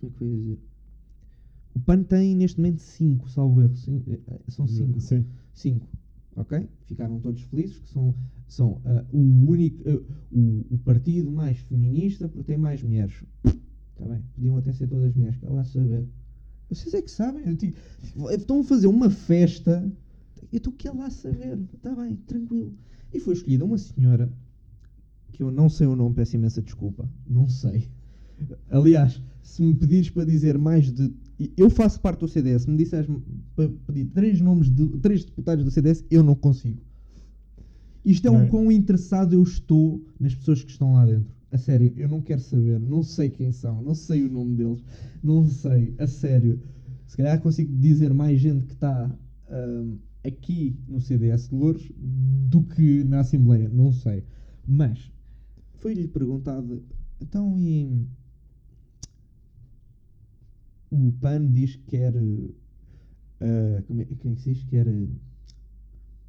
[0.00, 0.58] Como é que eu ia dizer?
[1.76, 3.74] O PAN tem neste momento 5, salvo erro.
[4.08, 4.98] eh, eh, São 5.
[4.98, 5.26] Sim.
[5.52, 5.86] 5.
[6.36, 6.66] Ok?
[6.86, 8.14] Ficaram todos felizes que são,
[8.48, 10.00] são ah, o único ah,
[10.32, 13.22] o, o partido mais feminista porque tem mais mulheres.
[13.44, 14.22] Está bem?
[14.34, 16.08] Podiam até ser todas mulheres, que lá saber.
[16.70, 17.44] Vocês é que sabem.
[18.30, 19.92] estão a fazer uma festa.
[20.50, 21.58] Eu estou a lá saber.
[21.74, 22.72] Está bem, tranquilo.
[23.12, 24.32] E foi escolhida uma senhora
[25.30, 27.06] que eu não sei o nome, peço imensa desculpa.
[27.28, 27.90] Não sei.
[28.70, 31.12] Aliás, se me pedires para dizer mais de.
[31.56, 33.08] Eu faço parte do CDS, se me disseres
[33.54, 36.80] para pedir três nomes de três deputados do CDS, eu não consigo.
[38.04, 38.46] Isto é um é?
[38.46, 41.34] quão interessado eu estou nas pessoas que estão lá dentro.
[41.50, 44.82] A sério, eu não quero saber, não sei quem são, não sei o nome deles,
[45.22, 46.60] não sei, a sério.
[47.06, 49.10] Se calhar consigo dizer mais gente que está
[49.48, 54.24] ahm, aqui no CDS de Louros do que na Assembleia, não sei.
[54.66, 55.10] Mas
[55.78, 56.82] foi-lhe perguntado,
[57.20, 58.06] então e
[60.90, 62.14] o PAN diz que quer
[63.40, 64.64] ah, como é, como é que se diz?
[64.64, 65.06] Quer ah,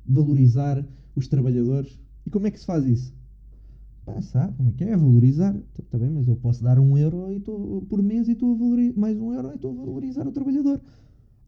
[0.05, 1.99] valorizar os trabalhadores.
[2.25, 3.13] E como é que se faz isso?
[4.05, 4.95] Pá, sabe como é que é?
[4.95, 5.55] Valorizar.
[5.77, 8.57] Está bem, mas eu posso dar um euro e tô, por mês e estou a
[8.57, 10.81] valorizar mais um euro e estou a valorizar o trabalhador.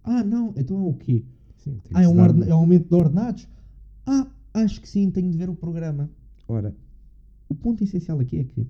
[0.04, 1.24] Ah, não, então é o quê?
[1.58, 3.48] Sim, Ah, é um, ordena- é um aumento de ordenados?
[4.06, 6.10] Ah, acho que sim, tenho de ver o programa.
[6.48, 6.76] Ora,
[7.48, 8.68] o ponto essencial aqui é que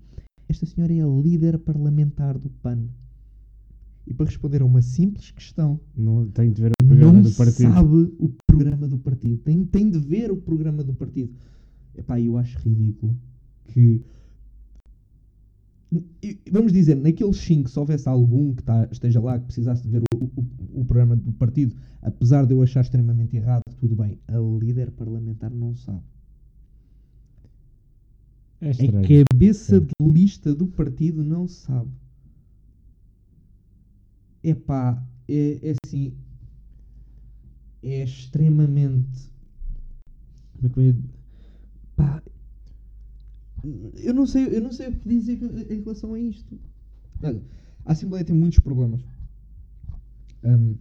[0.48, 2.88] esta senhora é a líder parlamentar do PAN.
[4.10, 7.72] E para responder a uma simples questão, Não, tem de ver o programa do partido.
[7.72, 9.38] sabe o programa do partido.
[9.38, 11.32] Tem, tem de ver o programa do partido.
[11.96, 13.16] Epá, eu acho ridículo
[13.66, 14.02] que.
[16.52, 20.02] Vamos dizer, naqueles 5, se houvesse algum que tá- esteja lá que precisasse de ver
[20.16, 24.18] o, o- o programa do partido, apesar de eu achar extremamente errado, tudo bem.
[24.28, 26.02] A líder parlamentar não sabe.
[28.62, 29.88] É A cabeça Sim.
[30.02, 31.90] de lista do partido não sabe.
[34.44, 36.14] Epá, é, é assim.
[37.84, 39.30] É extremamente.
[40.54, 40.96] Como é que eu
[41.96, 42.22] Pá.
[44.04, 45.38] Eu não sei, eu não sei o que dizer
[45.70, 46.58] em relação a isto.
[47.22, 47.42] Olha,
[47.86, 49.02] a Assembleia tem muitos problemas.
[50.44, 50.76] Hum,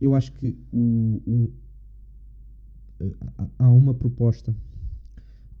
[0.00, 1.52] eu acho que o, o-
[3.58, 4.54] há uma proposta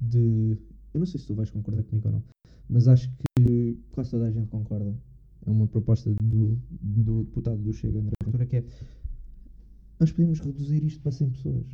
[0.00, 0.56] de.
[0.94, 2.22] Eu não sei se tu vais concordar comigo ou não,
[2.68, 4.94] mas acho que quase toda a gente concorda.
[5.46, 8.64] É uma proposta do, do deputado do Chega, André Ventura, que é.
[10.00, 11.66] Nós podemos reduzir isto para 100 pessoas.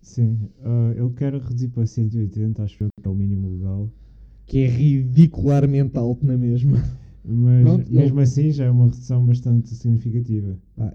[0.00, 3.90] Sim, ah, ele quer reduzir para 180, acho eu que é o mínimo legal.
[4.46, 6.78] Que é ridicularmente alto na mesma.
[7.24, 10.58] Mas Pronto, mesmo ele- assim já é uma redução bastante significativa.
[10.76, 10.92] Pá,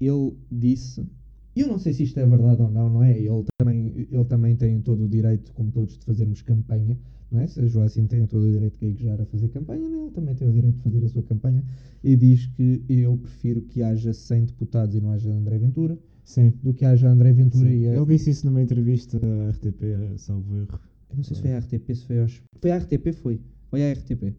[0.00, 1.06] ele disse.
[1.54, 3.18] Eu não sei se isto é verdade ou não, não é?
[3.18, 6.96] Ele também, ele também tem todo o direito, como todos, de fazermos campanha,
[7.30, 7.46] não é?
[7.46, 9.98] Se a Joacim tem todo o direito de gaguejar a fazer campanha, né?
[9.98, 11.64] ele também tem o direito de fazer a sua campanha.
[12.04, 16.52] E diz que eu prefiro que haja 100 deputados e não haja André Ventura, Sim.
[16.62, 17.76] do que haja André Ventura Sim.
[17.76, 20.80] e a, Ele disse isso numa entrevista à RTP, salvo erro.
[21.10, 22.42] Eu não sei se foi a RTP, se foi aos...
[22.60, 23.40] Foi a RTP, foi.
[23.68, 24.34] Foi a RTP.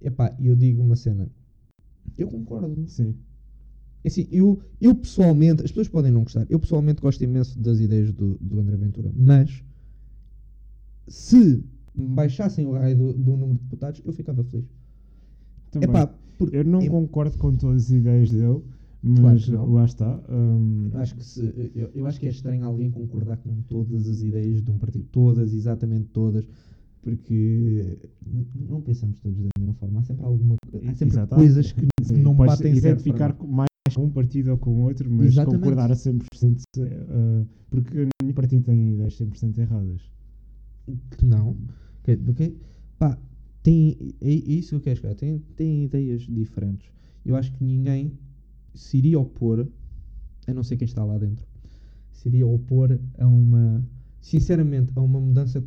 [0.00, 1.28] Epá, e eu digo uma cena.
[2.16, 2.88] Eu concordo.
[2.88, 3.14] Sim.
[4.04, 7.80] É Assim, eu, eu pessoalmente, as pessoas podem não gostar, eu pessoalmente gosto imenso das
[7.80, 9.62] ideias do, do André Ventura, mas
[11.06, 11.62] se
[11.94, 14.66] baixassem o raio do, do número de deputados, eu ficava feliz.
[15.70, 15.88] Também.
[15.88, 18.62] Epá, porque eu não eu- concordo com todas as ideias dele,
[19.00, 19.72] Claro mas não.
[19.72, 20.20] lá está.
[20.28, 24.22] hum, acho que se, eu, eu acho que é estranho alguém concordar com todas as
[24.22, 26.48] ideias de um partido, todas, exatamente todas,
[27.02, 27.96] porque
[28.68, 30.00] não pensamos todos da mesma forma.
[30.00, 30.56] Há sempre alguma,
[30.86, 31.34] há sempre Exato.
[31.34, 33.67] coisas que não podes batem certo com mais
[33.98, 35.60] com um partido ou com outro, mas Exatamente.
[35.60, 36.22] concordar a 100%,
[36.78, 40.00] uh, porque nenhum partido tem ideias 100% erradas.
[41.10, 41.56] que não.
[42.00, 42.56] Ok, ok?
[42.96, 43.18] Pá,
[43.60, 45.14] tem, é, é isso que eu quero chegar.
[45.16, 46.88] Tem, tem ideias diferentes.
[47.24, 48.12] Eu acho que ninguém
[48.72, 49.66] se iria opor,
[50.46, 51.44] a não ser quem está lá dentro,
[52.12, 53.84] se iria opor a uma,
[54.20, 55.64] sinceramente, a uma mudança.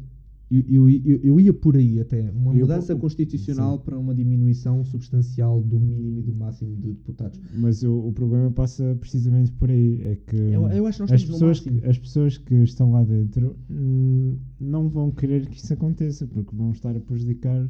[0.53, 2.29] Eu, eu, eu, ia por aí até.
[2.31, 7.39] Uma Eu- mudança constitucional para uma diminuição substancial do mínimo e do máximo de deputados.
[7.57, 10.01] Mas o, o problema passa precisamente por aí.
[10.03, 14.35] É que Eu, acho que as, pessoas que, as pessoas que estão lá dentro hum,
[14.59, 17.69] não vão querer que isso aconteça, porque vão estar a prejudicar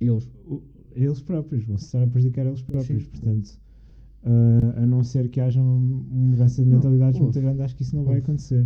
[0.00, 0.30] Eles.
[0.46, 0.62] o-
[0.94, 3.02] eles próprios, vão estar a prejudicar eles próprios.
[3.02, 3.08] Sim.
[3.10, 3.58] Portanto,
[4.24, 7.40] ah, a não ser que haja uma mudança de Não, mentalidades muito ouve.
[7.48, 8.64] grande, acho que isso não vai acontecer.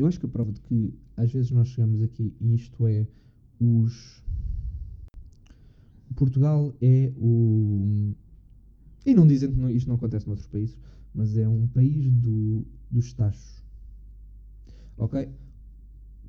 [0.00, 3.06] Eu acho que a prova de que às vezes nós chegamos aqui e isto é
[3.60, 4.22] os.
[6.16, 8.14] Portugal é o.
[9.04, 10.76] E não dizem que isto não acontece noutros países,
[11.14, 13.62] mas é um país do, dos tachos.
[14.96, 15.28] Ok?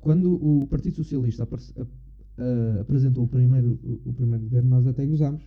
[0.00, 1.86] Quando o Partido Socialista aparece- a-
[2.42, 5.42] a- apresentou o primeiro, o, o primeiro governo, nós até gozámos.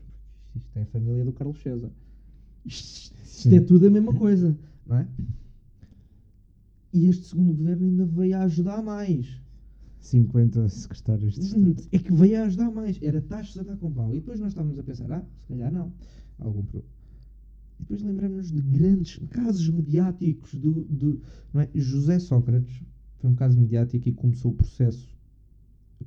[0.55, 1.91] Isto é a família do Carlos César.
[2.65, 4.57] Isto, isto é tudo a mesma coisa,
[4.87, 5.07] não é?
[6.95, 9.41] E este segundo governo ainda veio a ajudar mais.
[9.99, 11.75] 50 secretários de Estado.
[11.91, 12.97] É que veio a ajudar mais.
[13.03, 14.15] Era taxas a dar com pau.
[14.15, 15.91] E depois nós estávamos a pensar, ah, se calhar não.
[16.39, 16.85] Algum pro...
[17.77, 21.21] E depois lembramos de grandes casos mediáticos do, do
[21.53, 21.69] não é?
[21.75, 22.81] José Sócrates
[23.17, 25.13] foi um caso mediático e começou o processo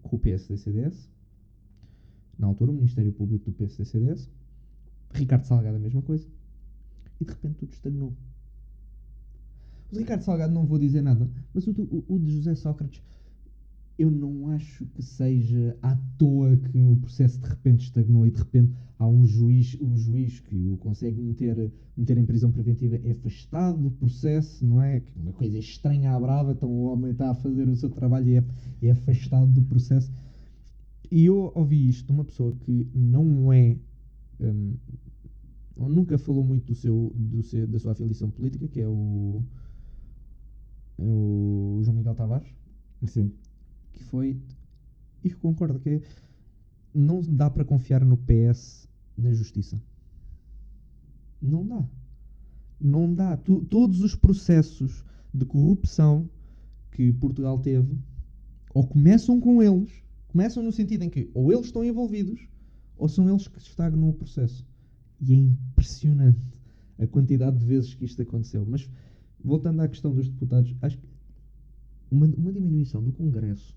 [0.00, 1.10] com o PSD-CDS.
[2.38, 4.30] Na altura, o Ministério Público do PSD-CDS.
[5.12, 6.26] Ricardo Salgado, a mesma coisa.
[7.20, 8.16] E de repente tudo estagnou.
[9.92, 13.02] O Ricardo Salgado não vou dizer nada, mas o, o, o de José Sócrates
[13.98, 18.38] eu não acho que seja à toa que o processo de repente estagnou e de
[18.38, 23.10] repente há um juiz, o juiz que o consegue meter, meter em prisão preventiva é
[23.10, 25.02] afastado do processo, não é?
[25.16, 28.36] Uma coisa estranha à brava, então o homem está a fazer o seu trabalho e
[28.36, 28.44] é,
[28.82, 30.12] é afastado do processo.
[31.10, 33.76] E eu ouvi isto de uma pessoa que não é.
[35.76, 39.42] ou nunca falou muito do seu, do seu, da sua afiliação política, que é o,
[40.98, 42.48] o João Miguel Tavares
[43.06, 43.32] Sim.
[43.92, 44.36] que foi
[45.22, 46.02] e concordo que é,
[46.94, 49.80] não dá para confiar no PS na justiça.
[51.40, 51.88] Não dá.
[52.80, 53.36] Não dá.
[53.36, 56.28] Tu- todos os processos de corrupção
[56.90, 57.98] que Portugal teve
[58.74, 59.90] ou começam com eles,
[60.28, 62.40] começam no sentido em que ou eles estão envolvidos
[62.96, 64.66] ou são eles que estagnam o processo.
[65.20, 66.40] E é impressionante
[66.98, 68.64] a quantidade de vezes que isto aconteceu.
[68.66, 68.88] Mas
[69.44, 71.06] voltando à questão dos deputados, acho que
[72.10, 73.76] uma, uma diminuição do Congresso,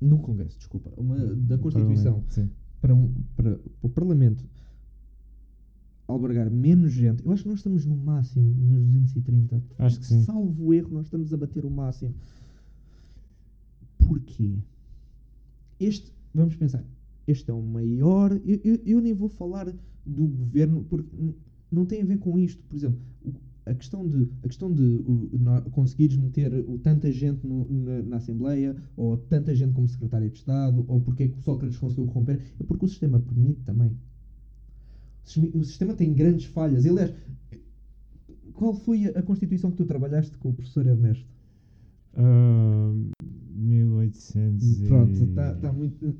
[0.00, 2.22] no Congresso, desculpa, uma, da Constituição
[2.80, 4.44] para, um, para, para o Parlamento
[6.08, 9.62] albergar menos gente, eu acho que nós estamos no máximo nos 230.
[9.78, 10.22] Acho que sim.
[10.24, 12.12] Salvo erro, nós estamos a bater o máximo.
[13.98, 14.58] Porquê?
[15.78, 16.84] Este, vamos pensar,
[17.26, 18.32] este é o maior.
[18.44, 19.66] Eu, eu, eu nem vou falar
[20.04, 21.08] do governo, porque
[21.70, 22.62] não tem a ver com isto.
[22.64, 23.32] Por exemplo, o-
[23.70, 24.82] a questão de, a questão de
[25.38, 26.50] nó- conseguires meter
[26.82, 31.22] tanta gente no- na, na Assembleia, ou tanta gente como secretário de Estado, ou porque
[31.24, 33.96] é que o Sócrates conseguiu corromper, é porque o sistema permite também.
[35.54, 36.84] O sistema, tem grandes falhas.
[36.84, 37.14] Aliás,
[38.54, 41.26] qual foi a, Constituição que tu trabalhaste com o professor Ernesto?
[42.14, 42.92] Ah,
[43.54, 44.86] 1800 e...
[44.88, 46.16] Pronto, está tá muito,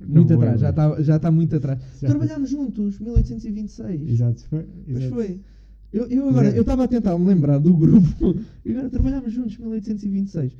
[0.00, 0.60] muito atrás.
[0.60, 1.80] Já está já tá muito atrás.
[2.00, 4.08] Já- Trabalhámos juntos, 1826.
[4.08, 4.64] Exato, foi.
[4.64, 5.14] Pois exato.
[5.14, 5.40] foi.
[5.94, 6.56] Eu, eu agora, Exato.
[6.56, 8.34] eu estava a tentar me lembrar do grupo
[8.66, 10.56] e agora trabalhámos juntos 1826.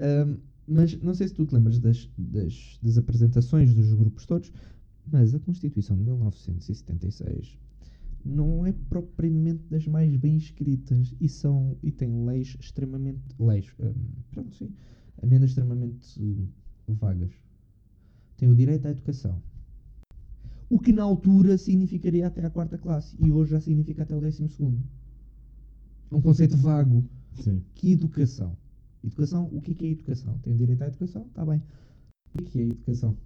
[0.00, 4.52] Ahm, mas não sei se tu te lembras das, das, das apresentações dos grupos todos,
[5.06, 7.56] mas a Constituição de 1976
[8.24, 13.94] não é propriamente das mais bem escritas e são e tem leis extremamente leis hum,
[14.32, 14.74] pronto sim
[15.22, 16.20] emendas extremamente
[16.88, 17.30] vagas
[18.36, 19.40] tem o direito à educação
[20.70, 24.20] o que na altura significaria até a quarta classe e hoje já significa até o
[24.20, 24.82] décimo segundo
[26.12, 27.04] um conceito vago
[27.34, 27.62] Sim.
[27.74, 28.56] que educação
[29.04, 31.62] educação o que é, que é educação tem o direito à educação está bem
[32.34, 33.16] o que é, que é educação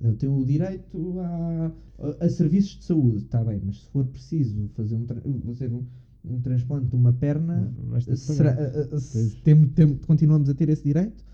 [0.00, 4.04] eu tenho o direito a, a, a serviços de saúde, está bem, mas se for
[4.04, 5.06] preciso fazer um,
[5.46, 5.84] fazer um,
[6.24, 7.72] um transplante de uma perna,
[8.16, 9.34] será, a- a- se Pois.
[9.42, 11.24] tem- tem- continuamos a ter esse direito?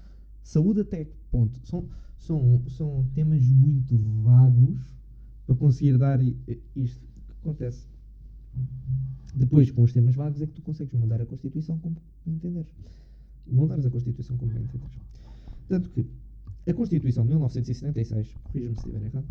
[0.45, 1.59] Saúde até que ponto?
[1.67, 1.89] São,
[2.21, 4.79] são, são temas muito vagos
[5.47, 7.87] para conseguir dar isto que acontece.
[9.35, 12.73] Depois, com os temas vagos, é que tu consegues mudar a Constituição como entenderes.
[13.47, 14.99] Moldares a Constituição como bem entenderes.
[15.69, 16.07] Tanto que
[16.69, 19.27] a Constituição de 1976, corrija-me se estiver errado,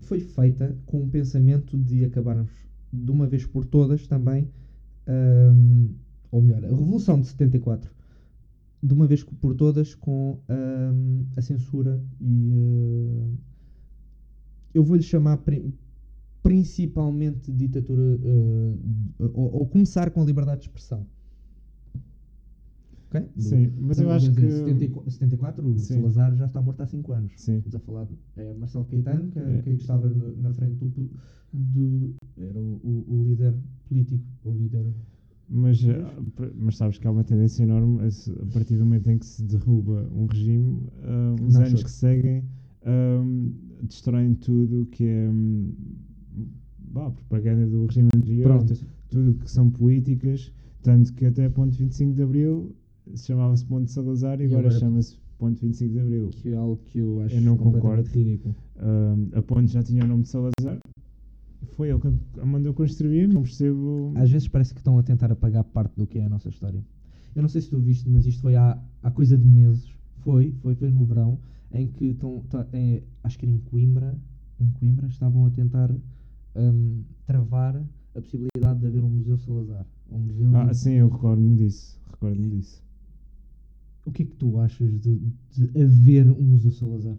[0.00, 2.50] foi feita com o pensamento de acabarmos
[2.92, 4.48] de uma vez por todas também,
[5.08, 5.94] hum,
[6.30, 7.90] ou melhor, a Revolução de 74,
[8.82, 13.36] de uma vez por todas com hum, a censura e hum,
[14.74, 15.72] eu vou-lhe chamar pri-
[16.42, 18.76] principalmente ditadura hum,
[19.18, 21.06] ou, ou começar com a liberdade de expressão.
[23.08, 23.28] Ok?
[23.36, 24.40] Sim, mas eu acho que.
[24.40, 25.94] dizer, 74, 74, o Sim.
[26.00, 27.32] Salazar já está morto há 5 anos.
[27.36, 27.56] Sim.
[27.58, 29.62] Estamos a falar de é, Marcelo Caetano, que, É.
[29.62, 31.10] que estava na frente do,
[31.52, 33.54] do- era o, o- o líder
[33.86, 34.86] político, o líder.
[35.54, 35.82] Mas,
[36.34, 39.42] pr- mas sabes que há uma tendência enorme a, partir do momento em que se
[39.44, 42.42] derruba um regime, ah, os Nasce anos que seguem
[42.86, 43.50] ahm,
[43.82, 45.72] destroem tudo o que é hum,
[46.78, 48.64] bah, propaganda do regime anterior,
[49.10, 50.50] tudo que são políticas,
[50.82, 52.74] tanto que até ponto 25 de Abril
[53.14, 56.28] se chamava-se Ponto Salazar e E agora agora- chama-se Ponto 25 de Abril.
[56.30, 58.18] Que é algo que eu acho Eu não completamente concordo.
[58.18, 58.54] ridículo.
[58.78, 60.78] Ahm, a ponte já tinha o nome de Salazar,
[61.74, 64.12] foi ele que a mandou construir, não percebo.
[64.16, 66.84] Às vezes parece que estão a tentar apagar parte do que é a nossa história.
[67.34, 69.90] Eu não sei se tu viste, mas isto foi há, há coisa de meses.
[70.18, 71.38] Foi, foi, foi no verão,
[71.72, 74.16] em que estão, é, acho que era em Coimbra,
[74.60, 75.90] em Coimbra, estavam a tentar
[76.54, 77.76] hum, travar
[78.14, 79.86] a possibilidade de haver um Museu Salazar.
[80.10, 81.98] Um museu Ah, de- sim, eu recordo-me disso.
[82.10, 82.82] Recordo-me disso.
[84.04, 85.18] O que é que tu achas de,
[85.56, 87.16] de haver um Museu Salazar?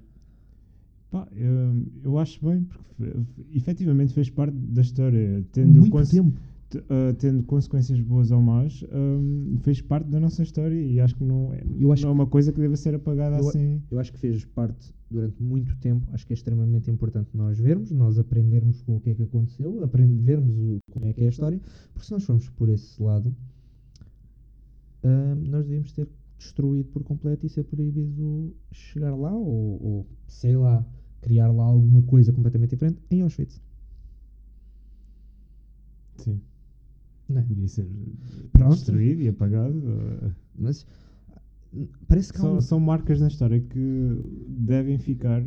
[1.14, 3.04] Pá, eu, eu acho bem, porque
[3.36, 6.34] fe- efetivamente fez parte da história, tendo, Muito tempo.
[6.72, 11.16] t- ah, tendo consequências boas ou más, ahm, fez parte da nossa história e acho
[11.16, 13.80] que não é, Eu acho não é uma coisa que deva ser apagada Eu assim.
[13.92, 16.08] Eu acho que fez parte durante muito tempo.
[16.12, 19.84] Acho que é extremamente importante nós vermos, nós aprendermos com o que é que aconteceu,
[19.84, 21.62] aprend- vermos o, como é que é a história,
[21.94, 23.32] porque se nós formos por esse lado,
[25.04, 26.08] ahm, nós devíamos ter
[26.40, 30.84] destruído por completo e ser proibido chegar lá ou, ou, sei lá,
[31.24, 33.62] criar lá alguma coisa completamente diferente em Auschwitz.
[36.18, 36.40] Sim,
[37.28, 37.44] Não é?
[37.44, 37.88] devia ser
[38.52, 38.76] Pronto.
[38.76, 39.82] destruído e apagado.
[40.56, 40.86] Mas
[42.08, 45.44] parece que São, um- são marcas na história que devem ficar.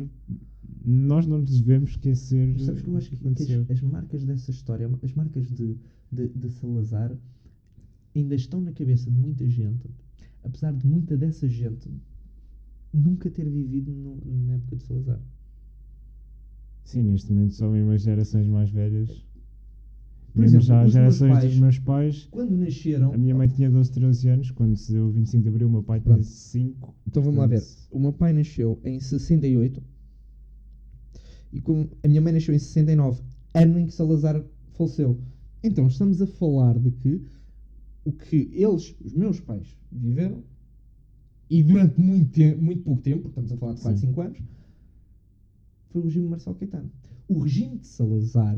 [0.85, 4.23] Nós não nos devemos esquecer Mas sabes que eu acho que, que as, as marcas
[4.25, 5.77] dessa história, as marcas de,
[6.11, 7.15] de, de Salazar,
[8.15, 9.89] ainda estão na cabeça de muita gente,
[10.43, 11.89] apesar de muita dessa gente
[12.93, 15.19] nunca ter vivido no- na época de Salazar.
[16.87, 19.09] Sim, neste momento só mesmo as gerações mais velhas.
[20.33, 22.27] Por mesmo exemplo, já as meus gerações pais- dos meus pais.
[22.31, 23.13] Quando nasceram.
[23.13, 25.71] A minha mãe tinha 12, 13 anos quando se deu o 25 de Abril, o
[25.71, 26.25] meu pai tinha Pronto.
[26.27, 26.95] 5.
[27.07, 27.61] Então vamos lá ver.
[27.91, 29.83] O meu pai nasceu em 68
[31.51, 33.21] e com, a minha mãe nasceu em 69,
[33.53, 34.41] ano em que Salazar
[34.73, 35.19] faleceu.
[35.63, 37.21] Então estamos a falar de que
[38.05, 40.41] o que eles, os meus pais, viveram
[41.49, 44.07] e durante muito, te- muito pouco tempo, estamos a falar de 4, Sim.
[44.07, 44.37] 5 anos,
[45.89, 46.91] foi o regime de Marcelo Caetano.
[47.27, 48.57] O regime de Salazar,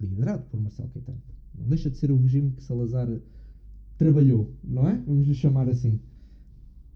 [0.00, 1.18] liderado por Marcelo Caetano,
[1.56, 3.08] não deixa de ser o regime que Salazar
[3.98, 4.96] trabalhou, não é?
[5.06, 6.00] Vamos lhe chamar assim.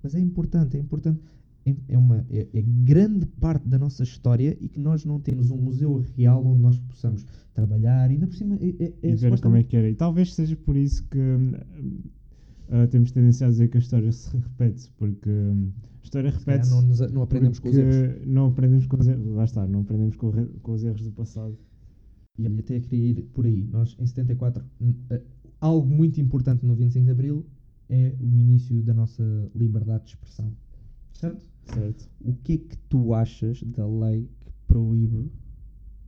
[0.03, 1.21] Mas é importante, é importante.
[1.67, 5.51] É, é uma é, é grande parte da nossa história e que nós não temos
[5.51, 8.11] um museu real onde nós possamos trabalhar.
[8.11, 9.89] Ainda por cima, é, é, é e ver como é que era.
[9.89, 11.19] E talvez seja por isso que
[12.69, 16.71] ah, temos tendência a dizer que a história se repete, porque hum, a história repete-se.
[16.73, 18.27] não, nos- não aprendemos com os erros.
[18.27, 19.27] Não aprendemos com os erros.
[19.27, 21.57] Lá está, não aprendemos com, com os erros do passado.
[22.39, 23.65] E olha, até queria ir por aí.
[23.65, 25.23] Nós, em 74, n- eh,
[25.61, 27.47] algo muito importante no 25 de Abril
[27.89, 29.23] é o início da nossa
[29.55, 30.53] liberdade de expressão.
[31.13, 31.47] Certo?
[31.73, 32.11] Certo?
[32.21, 35.31] O que é que tu achas da lei que proíbe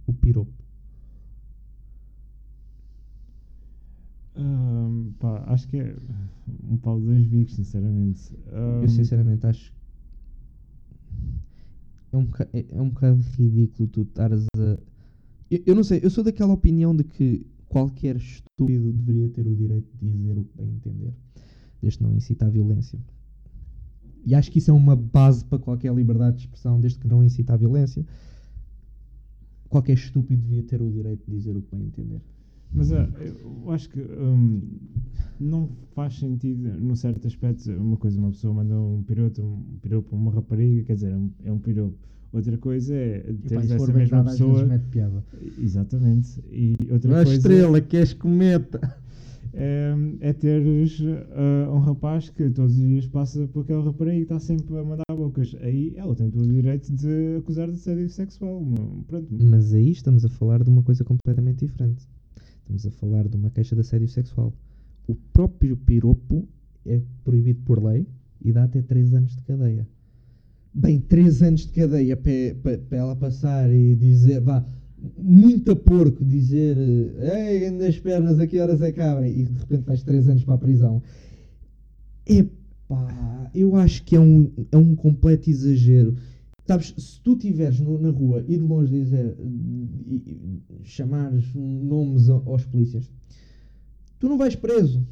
[0.06, 0.52] o piropo?
[4.38, 5.96] Hum, pá, acho que é
[6.68, 8.32] um pau de dois bicos, sinceramente.
[8.52, 9.72] Eu Hum, sinceramente acho
[12.12, 14.78] é um, é, é um bocado ridículo tu estares a
[15.50, 19.54] Eu, eu não sei, eu sou daquela opinião de que qualquer estúpido deveria ter o
[19.54, 21.12] direito de dizer o que bem entender,
[21.80, 22.98] desde que não incita à violência.
[24.24, 27.22] E acho que isso é uma base para qualquer liberdade de expressão, desde que não
[27.22, 28.04] incita à violência.
[29.68, 32.20] Qualquer estúpido devia ter o direito de dizer o que bem entender.
[32.72, 34.60] Mas ah, eu acho que hum,
[35.40, 40.14] não faz sentido, num certo aspecto, uma coisa, uma pessoa manda um piroto, um piropo
[40.14, 41.96] a uma rapariga, quer dizer, é um, é um piropo.
[42.32, 44.64] Outra coisa é for essa mesma vezes pessoa.
[44.66, 45.24] mete piada.
[45.58, 46.42] Exatamente.
[46.50, 48.80] E outra é coisa estrela, queres cometa.
[49.54, 51.00] é, é teres
[51.32, 54.84] ah, um rapaz que todos os dias passa por aquela rapariga e está sempre a
[54.84, 55.56] mandar bocas.
[55.60, 58.62] Aí ela tem todo o direito de acusar de assédio sexual.
[59.06, 59.28] Pronto.
[59.30, 62.06] Mas aí estamos a falar de uma coisa completamente diferente.
[62.66, 64.52] Estamos a falar de uma queixa de assédio sexual.
[65.06, 66.48] O próprio piropo
[66.84, 68.08] é proibido por lei
[68.42, 69.86] e dá até 3 anos de cadeia.
[70.74, 74.66] Bem, 3 anos de cadeia para ela passar e dizer, vá,
[75.16, 76.76] muito a porco, dizer,
[77.20, 79.30] ei, nas pernas, a que horas é que abrem?
[79.30, 81.00] E de repente vais 3 anos para a prisão.
[82.26, 86.16] Epá, eu acho que é um, é um completo exagero.
[86.66, 92.64] Sabes, se tu estiveres na rua e de longe dizer, e- e chamares nomes aos
[92.64, 93.10] polícias,
[94.18, 95.06] tu não vais preso.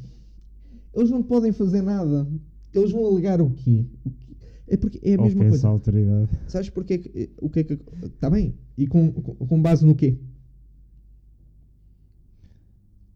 [0.93, 2.27] Eles não podem fazer nada.
[2.73, 3.85] Eles vão alegar o quê?
[4.03, 4.35] O quê?
[4.67, 5.67] É porque é a mesma Ofensa coisa.
[5.69, 6.29] autoridade.
[6.47, 7.79] Sabes porque é o que é que.
[8.03, 8.53] Está bem.
[8.77, 10.17] E com, com, base no quê?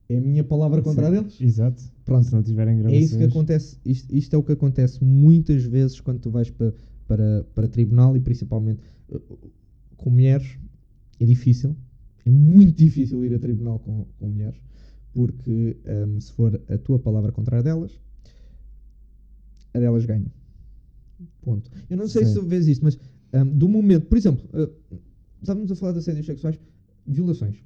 [0.07, 1.41] É a minha palavra contra a Sim, deles?
[1.41, 1.83] Exato.
[2.05, 2.25] Pronto.
[2.25, 3.05] Se não tiverem É gravações.
[3.05, 3.77] isso que acontece.
[3.85, 6.73] Isto, isto é o que acontece muitas vezes quando tu vais para,
[7.09, 9.51] para, para tribunal e principalmente uh,
[9.97, 10.57] com mulheres.
[11.19, 11.75] É difícil.
[12.25, 14.61] É muito difícil ir a tribunal com, com mulheres.
[15.11, 15.75] Porque
[16.07, 17.99] um, se for a tua palavra contra a delas,
[19.73, 20.31] a delas ganha.
[21.41, 21.69] Ponto.
[21.89, 22.33] Eu não sei Sim.
[22.33, 22.97] se vês isto, mas
[23.33, 24.99] um, do momento, por exemplo, uh,
[25.41, 26.59] estávamos a falar de assédios sexuais,
[27.05, 27.57] violações.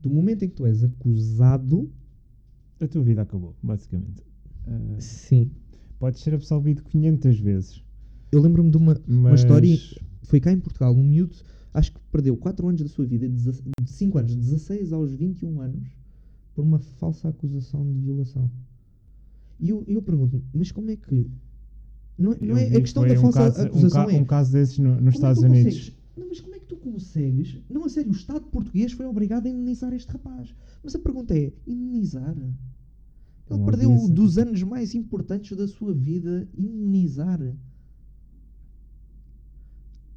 [0.00, 1.90] Do momento em que tu és acusado,
[2.78, 4.22] A tua vida acabou, basicamente.
[4.66, 5.50] Ah, sim.
[5.98, 7.83] podes ser absolvido 500 vezes.
[8.34, 9.08] Eu lembro-me de uma, Mas...
[9.08, 9.76] uma história.
[10.24, 11.36] Foi cá em Portugal, um miúdo,
[11.72, 13.52] acho que perdeu 4 anos da sua vida, de
[13.86, 15.86] 5 anos, 16 aos 21 anos,
[16.54, 18.50] por uma falsa acusação de violação.
[19.60, 21.30] E eu, eu pergunto-me, mas como é que.
[22.18, 24.20] Não, é- não é a questão que da um falsa caso- um acusação ca- é.
[24.20, 25.72] Um caso desses no- nos é Estados tu Unidos.
[25.74, 27.58] consegues- Não, mas como é que tu consegues?
[27.68, 30.54] Não, a sério, o Estado português foi obrigado a indemnizar este rapaz.
[30.82, 32.36] Mas a pergunta é: indemnizar?
[32.36, 36.48] Ele perdeu dos anos mais importantes da sua vida.
[36.56, 37.40] Indemnizar.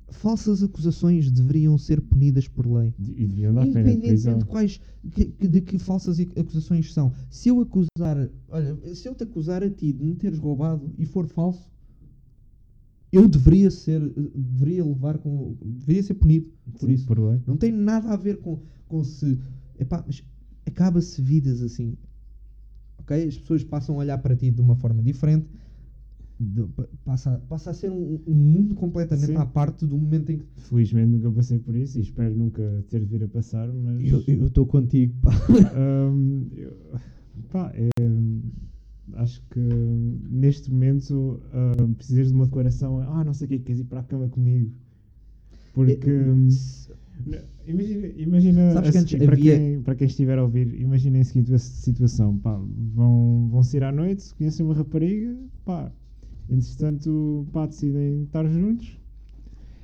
[0.09, 2.93] Falsas acusações deveriam ser punidas por lei.
[2.97, 4.33] E deviam dar pena de prisão.
[4.35, 4.81] Independentemente de quais
[5.11, 7.11] que- que- de que falsas ac- acusações são.
[7.29, 11.05] Se eu acusar, olha, se eu te acusar a ti de me teres roubado e
[11.05, 11.69] for falso,
[13.11, 13.99] eu deveria ser,
[14.33, 16.49] deveria levar com, deveria ser punido
[16.79, 17.05] por Sim, isso.
[17.05, 17.41] Por lei.
[17.45, 19.37] Não tem nada a ver com, com se,
[19.79, 20.23] epá, mas
[20.65, 21.97] acaba-se vidas assim,
[22.99, 23.27] ok?
[23.27, 25.47] As pessoas passam a olhar para ti de uma forma diferente.
[26.39, 29.35] De- pa- passa, passa a ser um, um mundo completamente Sim.
[29.37, 32.99] à parte do momento em que Felizmente nunca passei por isso e espero nunca ter
[32.99, 34.27] de vir a passar, mas.
[34.27, 35.13] eu estou contigo.
[35.21, 35.31] pá.
[36.11, 36.99] Hum, eu-
[37.51, 37.89] pá, é,
[39.13, 41.41] acho que neste momento
[41.79, 42.99] hum, precisas de uma declaração.
[42.99, 44.71] Ah, não sei o que, queres ir para a cama comigo?
[45.73, 46.09] Porque.
[47.31, 51.19] É, Imagina, imagina Sabes que antes para, havia- quem, para quem estiver a ouvir, imaginem
[51.21, 52.57] a seguinte situação: pá,
[52.93, 55.35] vão, vão sair à noite, conhecem uma rapariga,
[55.65, 55.91] pá,
[56.49, 58.97] entretanto, pá, decidem estar juntos.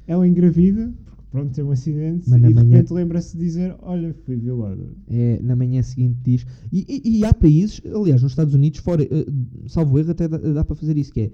[0.05, 3.43] Ela engravida, porque pronto, tem um acidente, Mas e na de manhã- repente lembra-se de
[3.43, 4.85] dizer: Olha, fui violada.
[5.07, 6.45] é, na manhã seguinte diz.
[6.71, 9.25] E, e- e há países, aliás, nos Estados Unidos, fora, eh,
[9.67, 11.31] salvo erro, até dá, dá para fazer isso, que é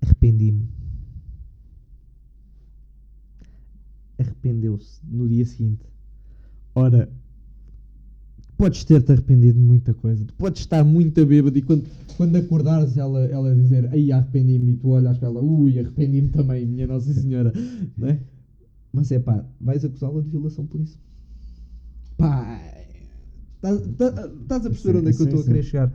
[0.00, 0.66] arrependi-me.
[4.18, 5.84] Arrependeu-se no dia seguinte.
[6.74, 7.08] Ora,
[8.58, 10.24] podes ter-te arrependido de muita coisa.
[10.24, 11.84] Tu podes estar muito bêbado e quando,
[12.16, 16.66] quando acordares ela, ela dizer aí arrependi-me e tu olhas para ela, ui, arrependi-me também,
[16.66, 17.52] minha Nossa Senhora.
[17.96, 18.20] Não é?
[18.92, 20.98] Mas é pá, vais acusá-la de violação por isso.
[22.16, 22.60] Pá,
[23.54, 25.92] estás estás a perceber Sim, onde é que eu sim, estou a querer chegar?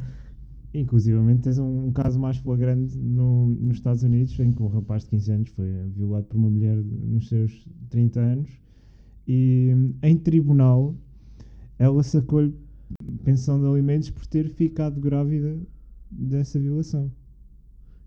[0.74, 5.10] Inclusivamente tens um, caso mais flagrante no, nos Estados Unidos em que um rapaz de
[5.10, 8.50] 15 anos foi violado por uma mulher nos seus 30 anos
[9.28, 9.70] e
[10.02, 10.96] em tribunal
[11.84, 12.56] ela sacou-lhe
[13.26, 15.60] pensão de alimentos por ter ficado grávida
[16.10, 17.12] dessa violação.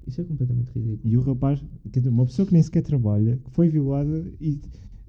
[0.07, 1.01] Isso é completamente ridículo.
[1.05, 1.63] E o rapaz,
[1.93, 4.59] quer dizer, uma pessoa que nem sequer trabalha, que foi violada e,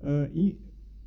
[0.02, 0.58] ah, e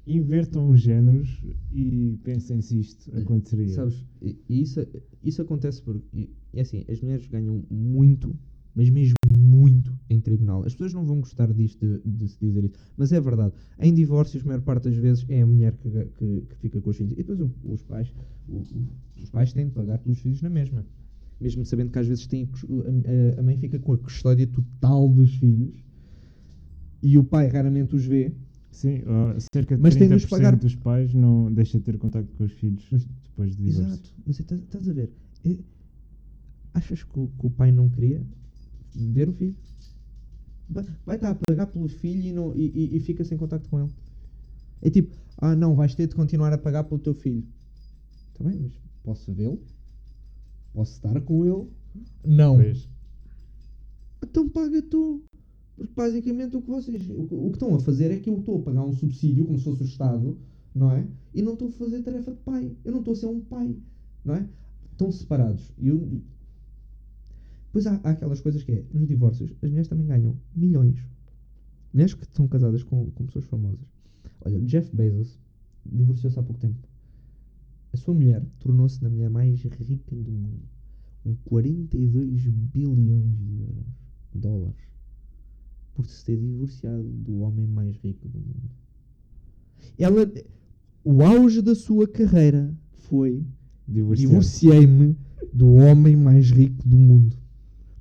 [0.07, 3.75] invertam os géneros e pensem se isto aconteceria.
[3.75, 4.07] Sabes,
[4.49, 4.81] isso,
[5.23, 8.35] isso acontece porque, e assim, as mulheres ganham muito,
[8.75, 10.65] mas mesmo muito em tribunal.
[10.65, 12.75] As pessoas não vão gostar disto, de, de se dizer isso.
[12.97, 13.53] Mas é verdade.
[13.79, 16.91] Em divórcios, a maior parte das vezes é a mulher que, que, que fica com
[16.91, 17.13] os filhos.
[17.13, 18.13] E depois o- os pais,
[18.49, 18.63] o-
[19.23, 20.85] os pais têm de pagar pelos filhos na mesma.
[21.41, 22.49] Mesmo sabendo que às vezes tem,
[23.39, 25.75] a mãe fica com a custódia total dos filhos
[27.03, 28.33] e o pai raramente os vê.
[28.71, 29.01] Sim,
[29.53, 32.29] cerca de Mas tem de 30% os pagar- dos pais não deixa de ter contato
[32.37, 33.93] com os filhos Mas- depois do divórcio.
[33.95, 34.15] Exato.
[34.27, 35.11] Mas estás estás a ver?
[35.45, 35.57] É-
[36.75, 38.23] achas que o, que o pai não queria
[38.95, 39.57] ver o filho?
[41.05, 43.81] Vai, estar a pagar pelo filho e, não, e, e- e fica sem contacto com
[43.81, 43.91] ele.
[44.83, 47.45] É tipo, ah não, vais ter de continuar a pagar pelo teu filho.
[48.33, 48.73] Está bem, mas
[49.03, 49.61] posso vê-lo?
[50.73, 51.67] Posso estar com ele?
[52.25, 52.57] Não.
[52.57, 52.89] Pois.
[54.23, 55.23] Então paga tu.
[55.77, 57.09] Porque basicamente o que vocês.
[57.09, 59.59] O, o que estão a fazer é que eu estou a pagar um subsídio, como
[59.59, 60.39] se fosse o Estado,
[60.75, 61.07] não é?
[61.35, 62.71] E não estou a fazer tarefa de pai.
[62.85, 63.75] Eu não estou a ser um pai,
[64.25, 64.47] não é?
[64.93, 65.73] Estão separados.
[65.79, 66.21] E eu.
[67.71, 71.07] Depois há, há aquelas coisas que é, nos divórcios, as mulheres também ganham milhões.
[71.93, 73.87] Mulheres que estão casadas com, com pessoas famosas.
[74.41, 75.39] Olha, o Jeff Bezos
[75.87, 76.89] divorciou-se há pouco tempo.
[77.93, 80.69] A sua mulher tornou-se na mulher mais rica do mundo.
[81.23, 83.87] Com 42 bilhões de euros,
[84.35, 84.89] dólares,
[85.95, 88.71] por se ter divorciado do homem mais rico do mundo.
[89.97, 90.33] Ela,
[91.05, 93.45] o auge da sua carreira foi
[93.87, 95.17] divorciei-me
[95.53, 97.40] do homem mais rico do mundo.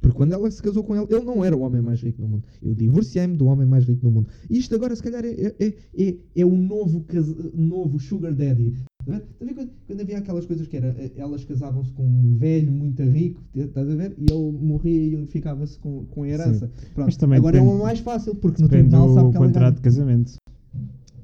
[0.02, 2.28] Porque quando ela se casou com ele, ele não era o homem mais rico do
[2.28, 2.44] mundo.
[2.62, 4.28] Eu divorciei-me do homem mais rico do mundo.
[4.50, 8.74] E isto agora, se calhar, é, é, é, é o novo, casa- novo Sugar Daddy.
[9.02, 9.54] Estás a ver?
[9.56, 13.42] Quando, quando havia aquelas coisas que era, eh, elas casavam-se com um velho muito rico,
[13.56, 14.16] estás a ver?
[14.18, 16.72] E ele morria e ficava-se com, com a herança.
[16.94, 17.06] Pronto.
[17.08, 19.38] Mas também Agora é depende- o mais fácil, porque no Depende tribunal sabe do que
[19.38, 19.76] ela contrato ganha.
[19.76, 20.34] de casamento.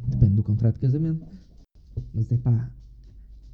[0.07, 1.25] Depende do contrato de casamento.
[2.13, 2.69] Mas é pá,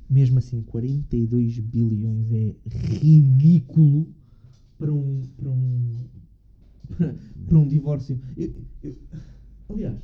[0.10, 4.08] mesmo assim, 42 bilhões é ridículo
[4.82, 5.22] para um.
[5.38, 6.08] para um.
[7.48, 8.20] para um divórcio.
[8.36, 8.96] Eu- eu-
[9.70, 10.02] aliás,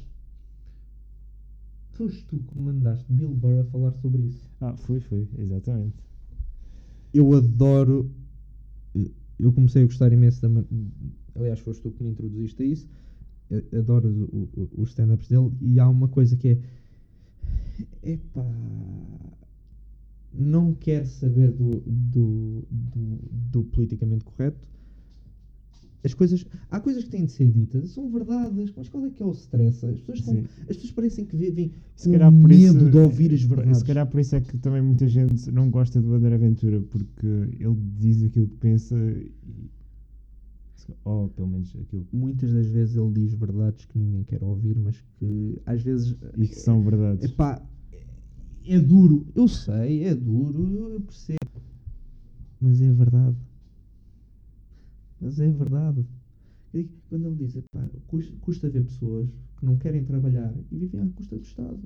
[1.93, 4.47] foste tu que me mandaste Bill Burr a falar sobre isso.
[4.61, 5.97] Ah, foi, foi, exatamente.
[7.11, 8.11] Eu adoro.
[9.39, 10.63] Eu comecei a gostar imenso da.
[11.35, 12.87] Aliás, foste tu que me introduziste a isso.
[13.49, 14.29] Eu adoro
[14.75, 16.59] os stand-ups dele e há uma coisa que é.
[18.03, 18.45] Epá.
[20.37, 23.19] Não quero saber do, do, do,
[23.51, 24.69] do politicamente correto.
[26.03, 26.45] As coisas.
[26.69, 29.31] Há coisas que têm de ser ditas, são verdades, mas qual é que é o
[29.31, 29.85] stress?
[29.85, 30.45] As pessoas, Sim.
[30.61, 33.79] as pessoas parecem que vivem Se com medo isso, de ouvir as verdades.
[33.79, 37.25] Se calhar por isso é que também muita gente não gosta do André Aventura, porque
[37.25, 38.95] ele diz aquilo que pensa.
[41.03, 42.07] Ou pelo menos aquilo.
[42.13, 46.47] muitas das vezes ele diz verdades que ninguém quer ouvir, mas que às vezes E
[46.47, 47.25] que são verdades.
[47.25, 47.61] epá,
[48.67, 49.25] é, é duro.
[49.35, 51.37] Eu sei, é duro, eu percebo.
[52.59, 53.37] Mas é verdade.
[55.19, 56.05] Mas é verdade.
[57.09, 61.07] Quando ele diz, epá, custa, custa ver pessoas que não querem trabalhar e vivem à
[61.15, 61.79] custa do Estado.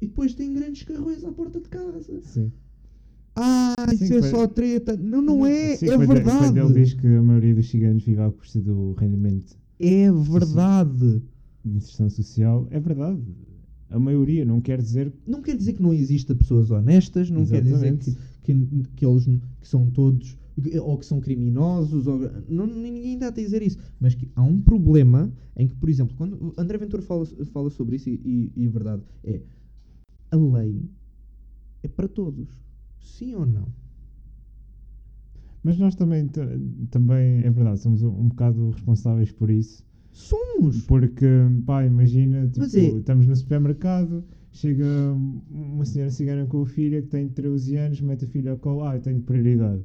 [0.00, 2.20] E depois têm grandes carrões à porta de casa.
[2.22, 2.52] Sim.
[3.34, 4.96] Ah, Sim, isso é quando- só treta.
[4.96, 5.76] Não, não é.
[5.76, 6.38] Sim, é quando, verdade.
[6.52, 11.20] Quando ele diz que a maioria dos ciganos vive à custa do rendimento É verdade.
[11.64, 13.20] de inserção social, é verdade.
[13.90, 15.12] A maioria não quer dizer.
[15.26, 18.16] Não quer dizer que não exista pessoas honestas, não quer dizer Exatamente.
[18.42, 19.24] que, que, que eles
[19.60, 20.36] que são todos
[20.82, 23.76] ou que são criminosos, ou, não, ninguém está a dizer isso.
[23.98, 27.70] Mas que há um problema em que, por exemplo, quando o André Ventura fala, fala
[27.70, 29.42] sobre isso, e, e, e a verdade é
[30.30, 30.80] a lei
[31.82, 32.48] é para todos,
[33.00, 33.66] sim ou não?
[35.62, 36.46] Mas nós também, ta-
[36.90, 39.84] também é verdade, somos um, um bocado responsáveis por isso.
[40.14, 40.82] Somos!
[40.86, 41.26] Porque,
[41.66, 44.86] pá, imagina, tipo, Mas é- estamos no supermercado, chega
[45.50, 48.84] uma senhora cigana com a filha que tem 13 anos, mete a filha ao colo,
[48.84, 49.82] ah, eu tenho prioridade.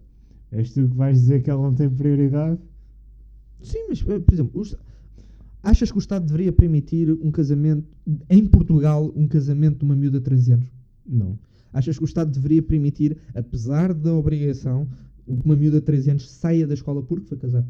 [0.51, 2.59] És tu que vais dizer que ela não tem prioridade?
[3.61, 4.77] Sim, mas, eh, por exemplo, os-
[5.63, 7.88] achas que o Estado deveria permitir um casamento,
[8.30, 10.67] em Portugal, um casamento de uma miúda de 13 anos?
[11.07, 11.39] Não.
[11.73, 14.88] Achas que o Estado deveria permitir, apesar da obrigação,
[15.25, 17.65] que uma miúda de 13 anos saia da escola porque foi casar?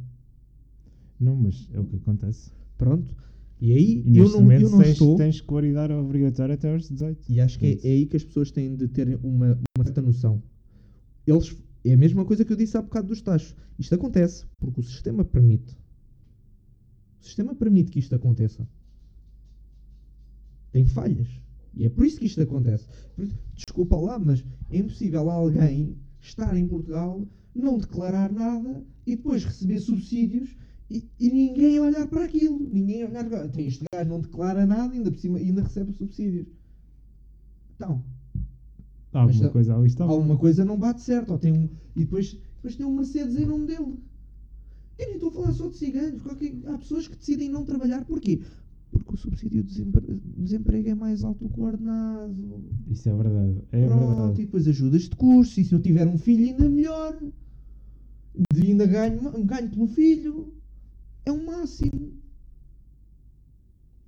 [1.20, 2.52] Não, mas é o que acontece.
[2.78, 3.14] Pronto.
[3.60, 5.18] E aí E eu não, eu não tens, estou.
[5.18, 7.30] tens escolaridade obrigatória até aos 18.
[7.30, 10.02] E acho que é, é aí que as pessoas têm de ter uma, uma certa
[10.02, 10.42] noção.
[11.28, 13.54] Eles, é a mesma coisa que eu disse há bocado dos tachos.
[13.78, 15.78] Isto acontece porque o sistema permite.
[17.22, 18.66] O sistema permite que isto aconteça.
[20.72, 21.28] Tem falhas.
[21.74, 22.88] E é por isso que isto acontece.
[23.54, 29.80] Desculpa lá, mas é impossível alguém estar em Portugal, não declarar nada e depois receber
[29.80, 30.56] subsídios
[30.90, 32.60] e, e ninguém olhar para aquilo.
[32.72, 33.28] Ninguém olhar.
[33.50, 36.48] Tem este gajo não declara nada, ainda por cima ainda recebe subsídios.
[37.76, 38.04] Então,
[39.12, 40.04] Alguma Mas, coisa ali está.
[40.04, 41.32] alguma coisa não bate certo.
[41.32, 43.96] Ou tem um, e depois, depois tem um Mercedes em nome dele.
[45.00, 46.22] Eu nem estou a falar só de ciganos.
[46.22, 48.06] qualquer- Há pessoas que decidem não trabalhar.
[48.06, 48.42] Porquê?
[48.92, 52.64] Porque o subsídio de desempre- desemprego é mais alto do que o ordenado.
[52.88, 53.58] Isso é verdade.
[53.72, 54.42] É Pronto, verdade.
[54.42, 55.60] e depois ajudas de curso.
[55.60, 57.18] E se eu tiver um filho, ainda melhor.
[58.54, 60.54] De ainda ganho, ganho pelo filho.
[61.30, 62.14] É o máximo.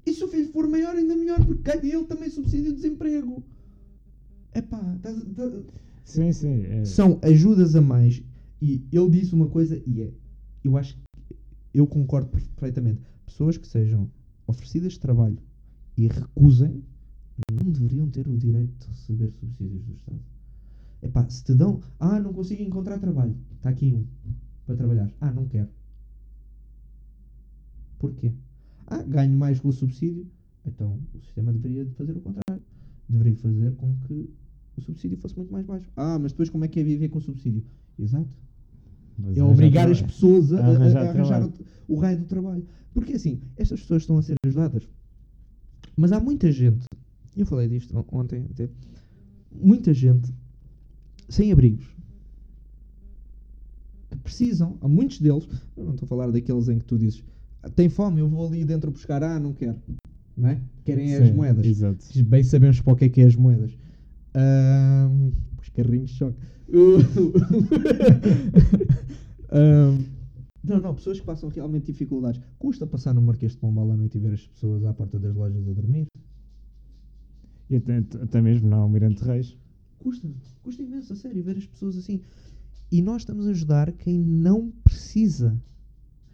[0.05, 3.43] E se o filho for maior, ainda melhor, porque ganha ele também subsídio de desemprego.
[4.55, 5.61] Epá, estás- tá-
[6.03, 6.63] Sim, sim.
[6.63, 6.83] É.
[6.83, 8.23] são ajudas a mais.
[8.59, 10.11] E ele disse uma coisa, e é.
[10.63, 11.37] Eu acho que
[11.75, 13.01] eu concordo perfeitamente.
[13.25, 14.09] Pessoas que sejam
[14.47, 15.37] oferecidas de trabalho
[15.95, 16.83] e recusem,
[17.63, 20.19] não deveriam ter o direito de receber subsídios do Estado.
[21.03, 21.79] Epá, se te dão.
[21.99, 23.35] Ah, não consigo encontrar trabalho.
[23.57, 24.05] Está aqui um
[24.65, 25.11] para trabalhar.
[25.21, 25.69] Ah, não quero.
[28.01, 28.31] Porquê?
[28.87, 30.25] Ah, ganho mais com o subsídio.
[30.65, 32.63] Então o sistema deveria de fazer o contrário.
[33.07, 34.29] Deveria fazer com que
[34.77, 35.87] o subsídio fosse muito mais baixo.
[35.95, 37.63] Ah, mas depois como é que é viver com o subsídio?
[37.99, 38.29] Exato.
[39.17, 41.43] Mas É arranjar obrigar as pessoas a, A a- a arranjar arranjar,
[41.87, 42.65] o, o raio do trabalho.
[42.93, 44.89] Porque assim, estas pessoas estão a ser ajudadas.
[45.95, 46.85] Mas há muita gente,
[47.37, 48.69] eu falei disto on- ontem até,
[49.51, 50.33] muita gente
[51.29, 51.85] sem abrigos
[54.09, 55.47] que precisam, há muitos deles,
[55.77, 58.65] não estou a falar daqueles em que tu dizes "Ah, tem fome, eu vou ali
[58.65, 59.77] dentro buscar, ah, não quero,
[60.35, 60.59] não é?
[60.83, 61.63] Querem as Sim, moedas.
[61.65, 62.03] Exato.
[62.23, 63.77] Bem sabemos para o que é que é as moedas.
[64.33, 65.31] Ahm,
[65.61, 66.37] os carrinhos de choque.
[69.51, 70.05] Ahm,
[70.63, 72.41] não, não, pessoas que passam realmente dificuldades.
[72.57, 75.35] Custa passar no Marquês de Pombal à noite e ver as pessoas à porta das
[75.35, 76.07] lojas a dormir.
[77.69, 79.57] E até, até mesmo na Almirante Reis.
[79.99, 80.29] Custa,
[80.63, 82.21] custa imenso, a sério, ver as pessoas assim.
[82.91, 85.57] E nós estamos a ajudar quem não precisa.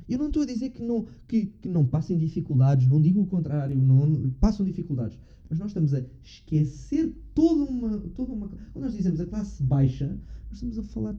[0.08, 3.28] Eu não estou a dizer que não, que, que não passem dificuldades, não digo o
[3.28, 5.20] contrário, não passam dificuldades.
[5.49, 8.47] Mas nós estamos a esquecer toda uma, toda uma.
[8.47, 10.08] Quando nós dizemos a classe baixa,
[10.49, 11.16] nós estamos a falar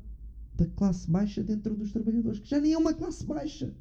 [0.57, 3.73] da classe baixa dentro dos trabalhadores, que já nem é uma classe baixa,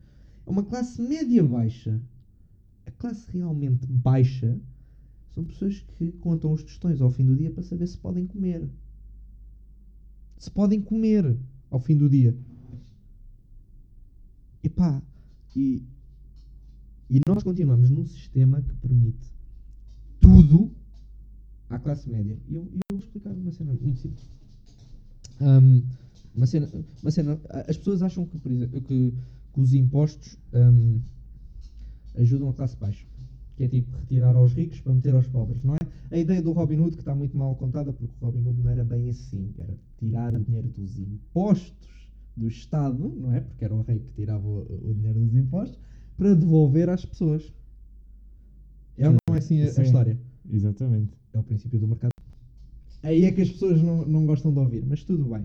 [0.45, 2.01] é uma classe média baixa.
[2.85, 4.59] A classe realmente baixa
[5.33, 8.67] são pessoas que contam os tostões ao fim do dia para saber se podem comer.
[10.37, 11.37] Se podem comer
[11.69, 12.37] ao fim do dia.
[14.67, 15.01] Epá,
[15.55, 15.81] e,
[17.09, 19.31] e nós continuamos num sistema que permite
[20.19, 20.69] tudo
[21.69, 22.37] à classe média.
[22.49, 24.29] E eu, eu vou explicar uma cena muito simples.
[25.39, 25.83] Ahm,
[26.35, 26.69] uma cena,
[27.01, 29.13] uma cena, as pessoas acham que, exemplo, que,
[29.53, 30.99] que os impostos ahm,
[32.15, 33.05] ajudam a classe baixa.
[33.55, 35.79] Que é tipo retirar aos ricos para meter aos pobres, não é?
[36.11, 38.69] A ideia do Robin Hood que está muito mal contada porque o Robin Hood não
[38.69, 39.49] era bem assim.
[39.57, 41.87] Era tirar o dinheiro dos impostos
[42.37, 43.41] do Estado, não é?
[43.41, 45.79] Porque era o rei que tirava o, o dinheiro dos impostos
[46.17, 47.53] para devolver às pessoas.
[48.97, 50.17] É ou não é assim a, a história?
[50.51, 51.11] Exatamente.
[51.33, 52.11] É o princípio do mercado.
[53.03, 55.43] Aí é que as pessoas não, não gostam de ouvir, mas tudo bem.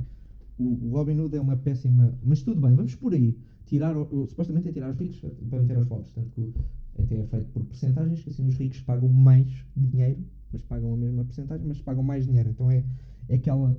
[0.58, 2.14] O, o Robin Hood é uma péssima.
[2.22, 3.36] Mas tudo bem, vamos por aí.
[3.66, 5.18] Tirar, o- supostamente é tirar os ricos
[5.48, 6.10] para meter aos pobres.
[6.12, 6.52] Tanto que
[6.98, 10.18] até é feito por percentagens, que assim os ricos pagam mais dinheiro,
[10.52, 12.50] mas pagam a mesma percentagem, mas pagam mais dinheiro.
[12.50, 12.84] Então é,
[13.28, 13.76] é aquela.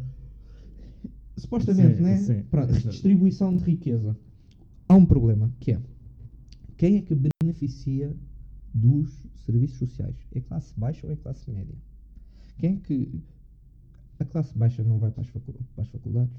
[1.38, 2.18] Supostamente, Sim, né?
[2.18, 4.16] sim, Pronto, redistribuição de riqueza.
[4.88, 5.82] Há um problema que é
[6.78, 8.16] quem é que beneficia
[8.74, 10.16] dos serviços sociais?
[10.34, 11.76] É classe baixa ou é classe média?
[12.58, 13.24] Quem é que.
[14.20, 16.36] A classe baixa não vai para as, facu- para as faculdades?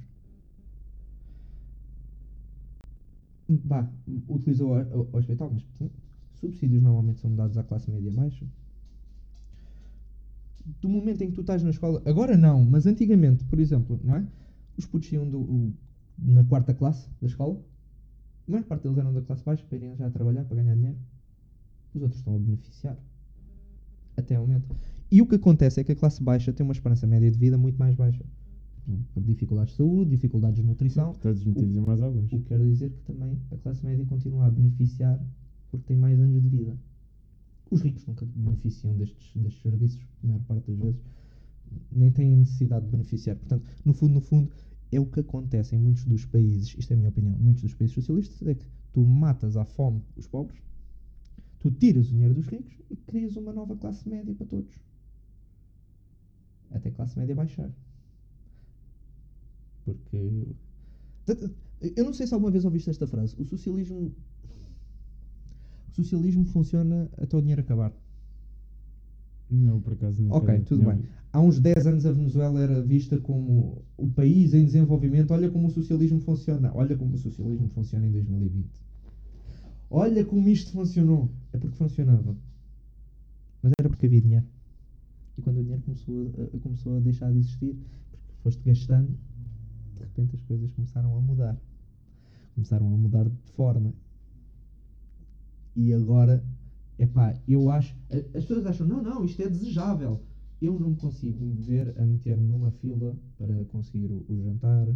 [3.49, 3.91] Vá,
[4.29, 5.91] utilizou o, hospital, mas hum,
[6.35, 8.47] subsídios normalmente são dados à classe média baixa.
[10.81, 14.17] Do momento em que tu estás na escola, agora não, mas antigamente, por exemplo, não
[14.17, 14.27] é?
[14.77, 15.75] Os putos iam do, o-
[16.19, 17.61] na quarta classe da escola,
[18.47, 20.99] a maior parte deles eram da classe baixa para irem já trabalhar, para ganhar dinheiro.
[21.95, 22.99] Os outros estão a beneficiar.
[24.17, 24.75] Até o momento.
[25.11, 27.59] E o que acontece é que a classe baixa tem uma esperança média de vida
[27.59, 28.25] muito mais baixa.
[29.15, 31.15] Por dificuldades de saúde, dificuldades de nutrição.
[31.15, 32.27] Todos os motivos e mais alguns.
[32.27, 35.19] O que quer dizer que também a classe média continua a beneficiar
[35.71, 36.77] porque tem mais anos de vida.
[37.71, 41.01] Os ricos nunca beneficiam destes, destes serviços, a maior parte das vezes.
[41.91, 43.37] Nem têm necessidade de beneficiar.
[43.37, 44.51] Portanto, no fundo, no fundo,
[44.93, 47.75] é o que acontece em muitos dos países, isto é a minha opinião, muitos dos
[47.75, 50.63] países socialistas, é que tu matas à fome os pobres,
[51.59, 54.73] tu tiras o dinheiro dos ricos e crias uma nova classe média para todos.
[56.71, 57.71] Até a classe média baixar.
[59.85, 60.47] Porque.
[61.97, 63.35] Eu não sei se alguma vez ouviste esta frase.
[63.39, 64.15] O socialismo.
[65.91, 67.93] O socialismo funciona até o dinheiro acabar.
[69.51, 70.33] Não, por acaso não.
[70.33, 71.05] Ok, tudo bem.
[71.33, 75.33] Há uns 10 anos a Venezuela era vista como o país em desenvolvimento.
[75.33, 76.71] Olha como o socialismo funciona.
[76.75, 78.67] Olha como o socialismo funciona em 2020.
[79.91, 81.31] Olha como isto funcionou.
[81.53, 82.37] É porque funcionava.
[83.63, 84.47] Mas era porque havia dinheiro.
[85.37, 89.09] E quando o dinheiro começou a, a- começou a deixar de existir, porque foste gastando,
[89.97, 91.57] de repente as coisas começaram a mudar.
[92.55, 93.93] começaram a mudar de forma.
[95.77, 96.43] E agora,
[96.99, 97.97] epá, eu acho.
[98.11, 100.23] As pessoas acham, não, não, isto é desejável.
[100.61, 104.89] Eu não consigo me ver a meter-me numa fila para conseguir o, o jantar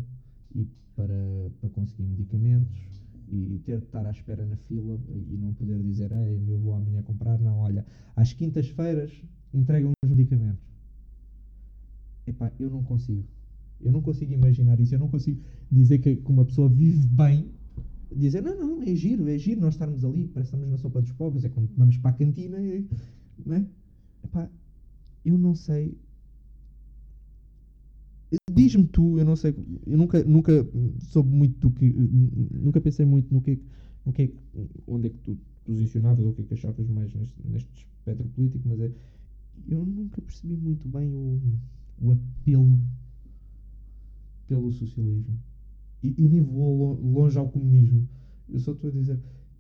[0.55, 2.99] e para, para conseguir medicamentos
[3.31, 6.75] e ter de estar à espera na fila e não poder dizer, ei, eu vou
[6.75, 7.39] amanhã comprar.
[7.39, 7.85] Não, olha,
[8.17, 9.13] às quintas-feiras
[9.53, 10.67] entregam os medicamentos.
[12.27, 13.27] Epá, eu não consigo.
[13.81, 14.95] Eu não consigo imaginar isso.
[14.95, 15.41] Eu não consigo
[15.71, 17.51] dizer que, que uma pessoa vive bem.
[18.15, 21.01] Dizer, não, não, é giro, é giro nós estarmos ali, parece que estamos na sopa
[21.01, 22.89] dos pobres, é quando vamos para a cantina e.
[23.45, 23.67] Né?
[24.25, 24.49] Epá,
[25.25, 25.97] eu não sei.
[28.51, 29.55] Diz-me tu, eu não sei,
[29.87, 30.67] eu nunca, nunca
[31.01, 31.91] soube muito do que.
[31.93, 33.61] Nunca pensei muito no que,
[34.05, 34.31] no que é
[34.87, 38.27] onde é que tu posicionavas ou o que é que achavas mais neste, neste espectro
[38.31, 38.91] político, mas é.
[39.69, 41.41] Eu nunca percebi muito bem o,
[42.01, 42.81] o apelo
[44.47, 45.39] pelo socialismo.
[46.03, 48.09] E eu nem vou lo- longe ao comunismo.
[48.49, 49.19] Eu só estou a dizer,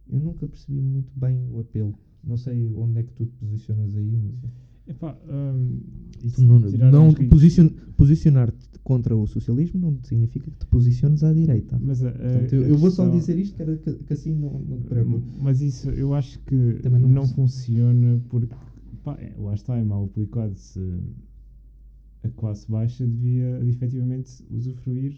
[0.08, 1.94] eu nunca percebi muito bem o apelo.
[2.24, 4.50] Não sei onde é que tu te posicionas aí, mas.
[4.86, 5.80] Epá, hum,
[6.38, 6.58] não,
[6.90, 11.78] não riscos- posicion- posicionar-te contra o socialismo não significa que te posiciones à direita.
[11.78, 14.34] Mas a, a- Portanto, eu, eu vou só dizer isto, que, era que, que assim
[14.34, 15.28] não, não te preocupes.
[15.42, 18.54] Mas isso eu acho que Também não não, funciona porque
[19.04, 20.54] pá, é, lá está, é mal aplicado.
[20.56, 20.80] Se
[22.22, 25.16] a classe baixa devia efetivamente usufruir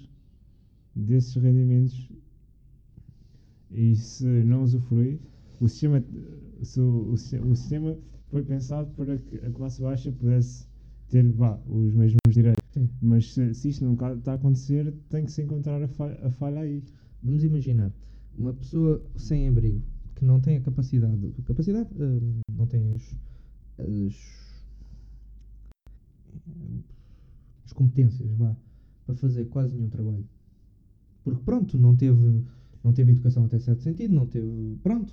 [0.95, 2.11] desses rendimentos
[3.71, 5.19] e se não usufruir,
[5.61, 6.03] o sistema,
[6.63, 7.17] se o, o o
[7.57, 7.97] sistema
[8.29, 10.67] foi pensado para que a classe baixa pudesse
[11.09, 12.61] ter vá, os mesmos direitos.
[12.73, 12.89] Sim.
[13.03, 16.31] Mas se, se isto nunca está a acontecer, tem que se encontrar a falha, a
[16.31, 16.83] falha aí.
[17.23, 17.93] Vamos imaginar
[18.39, 19.83] uma pessoa sem abrigo
[20.15, 23.17] que não tem a capacidade, capacidade hum, não tem as,
[23.79, 24.55] as,
[27.65, 28.55] as competências vá,
[29.07, 30.29] para fazer quase nenhum trabalho.
[31.25, 32.45] Porque pronto, não teve,
[32.83, 35.13] não teve educação até certo sentido, não teve, pronto,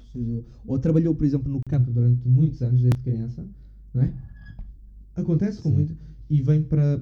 [0.65, 3.45] ou trabalhou, por exemplo, no campo durante muitos anos desde criança,
[3.93, 4.13] não é?
[5.15, 5.75] Acontece com Sim.
[5.75, 5.97] muito
[6.29, 7.01] e vem para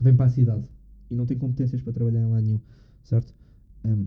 [0.00, 0.64] vem para a cidade
[1.10, 2.60] e não tem competências para trabalhar em lado nenhum,
[3.02, 3.34] certo?
[3.84, 4.06] Hum,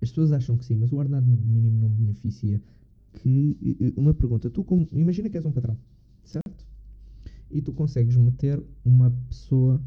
[0.00, 2.60] as pessoas acham que sim, mas o ordenado mínimo não beneficia.
[3.14, 5.76] Que uma pergunta, tu como, imagina que és um patrão,
[6.24, 6.66] certo?
[7.50, 9.80] E tu consegues meter uma pessoa,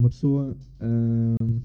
[0.00, 1.60] uma pessoa hum,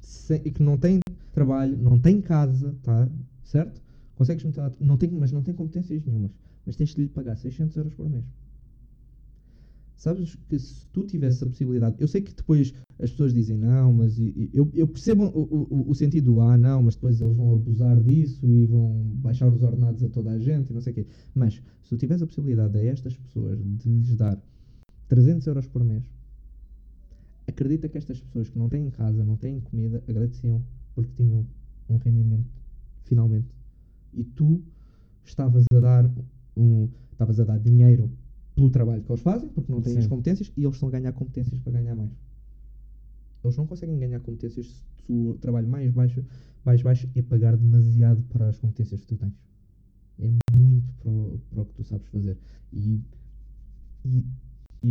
[0.00, 1.00] sem- que não tem
[1.32, 3.08] trabalho, não tem casa, tá?
[3.44, 3.82] Certo?
[4.14, 6.32] Consegues lá, não tem, mas não tem competências nenhumas,
[6.66, 8.24] mas tens de lhe pagar 600 euros por mês.
[9.96, 13.92] Sabes que se tu tivesse a possibilidade, eu sei que depois as pessoas dizem não,
[13.92, 17.20] mas e- e- eu, eu percebo o, o, o sentido do ah, não, mas depois
[17.20, 20.80] eles vão abusar disso e vão baixar os ordenados a toda a gente e não
[20.80, 21.06] sei o quê.
[21.34, 24.42] Mas se tu tivesse a possibilidade a estas pessoas de lhes dar
[25.06, 26.10] 300 euros por mês,
[27.50, 31.46] acredita que estas pessoas que não têm casa, não têm comida, agradeciam porque tinham
[31.88, 32.50] um rendimento
[33.04, 33.54] finalmente.
[34.12, 34.62] E tu
[35.24, 36.10] estavas a dar
[36.56, 38.10] um, estavas a dar dinheiro
[38.54, 40.10] pelo trabalho que eles fazem, porque não têm as Sim.
[40.10, 42.10] competências, e eles estão a ganhar competências para ganhar mais.
[43.42, 46.24] Eles não conseguem ganhar competências se o trabalho mais baixo,
[46.64, 49.34] mais baixo é pagar demasiado para as competências que tu tens.
[50.18, 52.36] É muito para o, para o que tu sabes fazer.
[52.72, 53.00] E,
[54.04, 54.24] e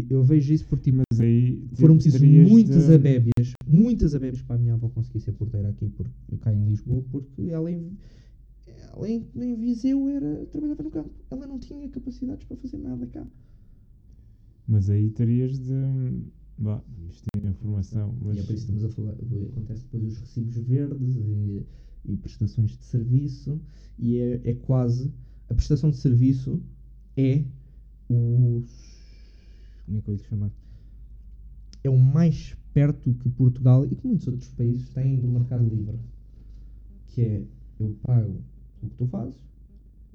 [0.10, 0.92] eu vejo isso por ti.
[0.92, 5.32] Mas aí Foram terias muitas de- abébias, muitas abébias para a minha avó conseguir ser
[5.34, 6.12] porteira aqui, porque
[6.42, 7.98] cá em Lisboa, porque ela em,
[8.94, 11.10] ela em, em Viseu era, trabalhava no campo.
[11.32, 13.26] Ela não tinha capacidades para fazer nada cá.
[14.68, 15.74] Mas aí terias de.
[16.58, 18.14] Vá, investir em formação.
[18.22, 19.14] Mas E é por isso que estamos a falar.
[19.52, 21.66] Acontece depois os recibos verdes e,
[22.06, 23.60] e prestações de serviço.
[23.98, 25.12] E é, é quase.
[25.50, 26.62] A prestação de serviço
[27.18, 27.44] é
[28.10, 28.62] o.
[29.90, 30.52] Como é que eu lhe chamar?
[31.84, 35.98] É o mais perto que Portugal e que muitos outros países têm do mercado livre.
[37.08, 37.44] Que é
[37.80, 38.40] eu pago
[38.84, 39.42] o que tu fazes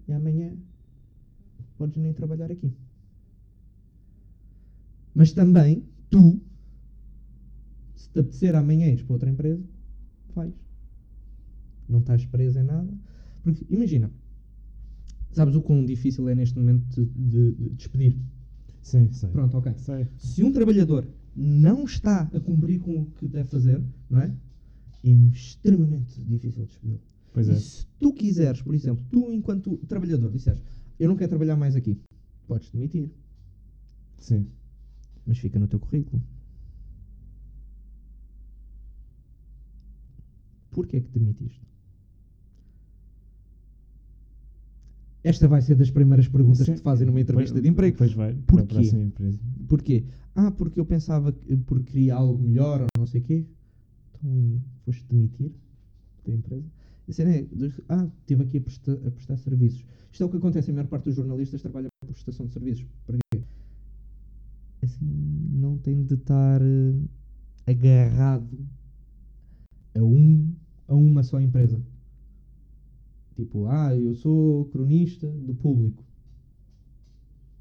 [0.06, 0.56] e amanhã
[1.76, 2.72] podes nem trabalhar aqui.
[5.12, 6.40] Mas também tu,
[7.96, 9.62] se te apetecer amanhã ires para outra empresa,
[10.34, 10.54] vais.
[11.88, 12.92] Não estás preso em nada.
[13.42, 14.10] Porque imagina,
[15.32, 18.16] sabes o quão difícil é neste momento de, de- de despedir.
[18.84, 19.30] Sim, sei.
[19.30, 19.72] Pronto, ok.
[19.78, 20.06] Sei.
[20.18, 24.30] Se um trabalhador não está a cumprir com o que deve fazer, não é?
[25.02, 27.00] É extremamente difícil despedi-lo.
[27.32, 27.54] Pois E é.
[27.56, 30.62] se tu quiseres, por exemplo, tu enquanto trabalhador disseres,
[31.00, 31.98] eu não quero trabalhar mais aqui,
[32.46, 33.10] podes demitir,
[34.18, 34.46] Sim.
[35.26, 36.22] mas fica no teu currículo.
[40.70, 41.66] Porquê é que demitiste?
[45.24, 46.72] Esta vai ser das primeiras perguntas Sim.
[46.72, 47.96] que te fazem numa entrevista Pois- de emprego.
[47.96, 48.34] Pois vai.
[48.46, 48.62] Porquê?
[48.62, 49.40] a próxima empresa.
[49.66, 50.04] Porquê?
[50.34, 53.46] Ah, porque eu pensava que porque queria algo melhor ou não sei o quê.
[54.22, 55.50] Então, e foste demitir?
[56.26, 56.64] da empresa.
[57.18, 57.46] É,
[57.90, 59.84] ah, estive aqui a, presta- a prestar serviços.
[60.10, 62.86] Isto é o que acontece, a maior parte dos jornalistas trabalha por prestação de serviços.
[63.06, 63.44] Porquê?
[64.82, 65.04] Assim,
[65.52, 66.94] não tem de estar eh,
[67.66, 68.58] agarrado
[69.94, 70.54] a, um,
[70.88, 71.80] a uma só empresa.
[73.36, 76.04] Tipo, ah, eu sou cronista do público.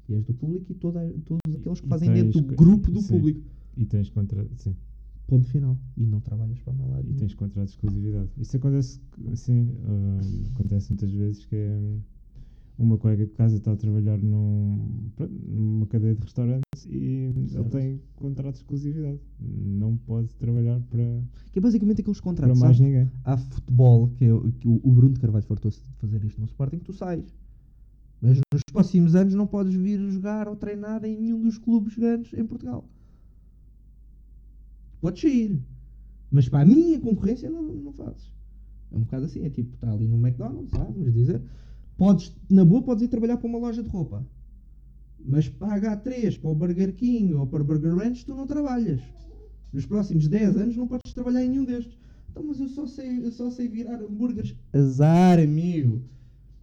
[0.08, 3.00] E és do público e toda, todos aqueles que E fazem dentro do grupo do
[3.00, 3.08] sim.
[3.08, 3.40] público.
[3.76, 4.76] E tens contrato, sim,
[5.26, 5.76] Ponto final.
[5.96, 8.28] E não trabalhas para lado e tens contrato de exclusividade.
[8.38, 9.00] Isso acontece,
[9.34, 10.20] sim, ah,
[10.54, 12.00] acontece muitas vezes que é hum,
[12.76, 15.10] uma colega de casa está a trabalhar num,
[15.46, 16.96] numa cadeia de restaurantes e
[17.36, 17.70] ele Certo.
[17.70, 19.20] tem contrato de exclusividade.
[19.40, 21.22] Não pode trabalhar para,
[21.52, 22.58] Que é basicamente aqueles para contratos.
[22.60, 22.80] mais sabes?
[22.92, 23.10] ninguém.
[23.24, 26.40] Há futebol, que, é, o- que o o Bruno de Carvalho fartou-se de fazer isto
[26.40, 27.24] no Sporting, tu sais.
[28.20, 32.32] Mas nos próximos anos não podes vir jogar ou treinar em nenhum dos clubes grandes
[32.32, 32.88] em Portugal.
[35.00, 35.60] Podes sair.
[36.30, 38.32] Mas para a minha concorrência não, não fazes.
[38.90, 41.40] É um bocado assim, é tipo, está ali no McDonald's, ah, vamos dizer.
[41.96, 44.26] Podes, na boa, podes ir trabalhar para uma loja de roupa.
[45.24, 48.46] Mas para a H3, para o Burger King ou para o Burger Ranch, tu não
[48.46, 49.00] trabalhas.
[49.72, 51.98] Nos próximos 10 anos não podes trabalhar em nenhum destes.
[52.30, 54.56] Então, mas eu só sei, eu só sei virar hambúrgueres.
[54.72, 56.02] Azar, amigo.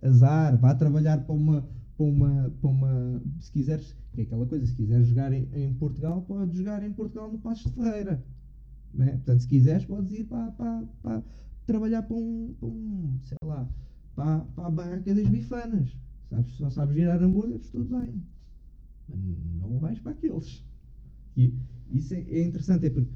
[0.01, 0.57] Azar.
[0.57, 1.67] Vá trabalhar para uma,
[1.97, 3.21] para uma, para uma.
[3.39, 6.91] Se quiseres, que é aquela coisa, se quiseres jogar em, em Portugal, podes jogar em
[6.91, 8.23] Portugal no Passos de Ferreira.
[8.93, 9.11] Né?
[9.11, 11.23] Portanto, se quiseres, podes ir para, para, para
[11.65, 13.67] trabalhar para um, para um, sei lá,
[14.21, 15.97] para, para a barraca das bifanas.
[16.29, 18.23] Sabes, só sabes virar hambúrgueres, tudo bem.
[19.09, 19.19] Mas
[19.59, 20.63] não vais para aqueles.
[21.35, 21.53] E
[21.91, 23.11] isso é, é interessante, é porque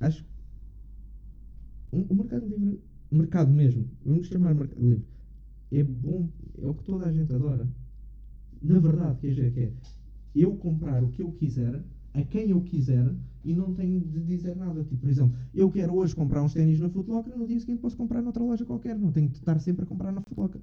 [0.00, 0.30] acho que
[1.92, 2.80] o mercado livre,
[3.10, 5.04] mercado mesmo, vamos chamar mercado livre,
[5.72, 7.68] é bom, é o que toda a gente adora.
[8.62, 9.72] Na verdade, quer dizer, que é
[10.34, 11.84] eu comprar o que eu quiser,
[12.14, 13.14] a quem eu quiser,
[13.44, 14.82] e não tenho de dizer nada.
[14.84, 17.96] Tipo, por exemplo, eu quero hoje comprar uns ténis na Footlocker, no dia seguinte posso
[17.96, 20.60] comprar noutra loja qualquer, não tenho de estar sempre a comprar na Footlocker.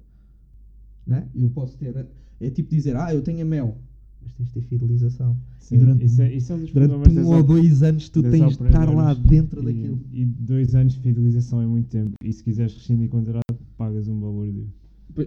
[1.06, 1.26] Né?
[1.34, 2.06] Eu posso ter,
[2.40, 3.78] é tipo dizer, ah, eu tenho a Mel,
[4.22, 5.36] mas tens de ter fidelização.
[5.58, 8.42] Sim, durante- isso, é, isso é um dos Durante um ou dois anos tu tens
[8.58, 10.00] de estar lá dentro e, daquilo.
[10.12, 12.12] E dois anos de fidelização é muito tempo.
[12.22, 13.42] E se quiseres rescindir contrato,
[13.76, 14.66] pagas um valor de.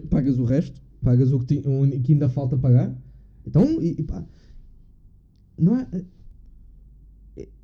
[0.08, 2.96] Pagas o resto, pagas o que, ti- o que ainda falta pagar.
[3.44, 4.24] Então, e, e pá,
[5.58, 5.86] não é.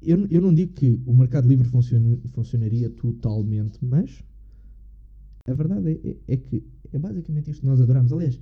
[0.01, 4.23] Eu, eu não digo que o mercado livre funcione- funcionaria totalmente, mas
[5.47, 8.13] a verdade é, é- é que é basicamente isto que nós adoramos.
[8.13, 8.41] Aliás,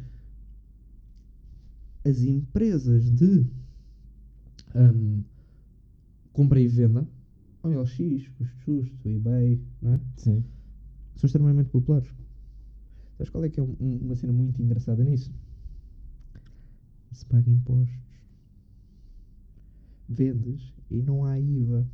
[2.05, 3.45] as empresas de
[4.75, 5.23] hum,
[6.33, 7.07] compra e venda,
[7.63, 10.01] o LX, Custo Justo, o eBay, não é?
[10.17, 10.45] Sim.
[11.17, 12.09] são extremamente populares.
[13.17, 15.33] Sabes qual é que é um- um- uma cena muito engraçada nisso?
[17.13, 17.99] Se paga impostos.
[20.09, 21.87] Vendes e não há IVA.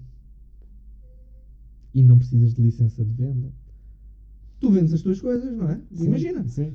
[1.95, 3.53] E não precisas de licença de venda.
[4.61, 5.81] Tu vendes as tuas coisas, não é?
[5.93, 6.49] Sim, Imagina.
[6.49, 6.73] Sim.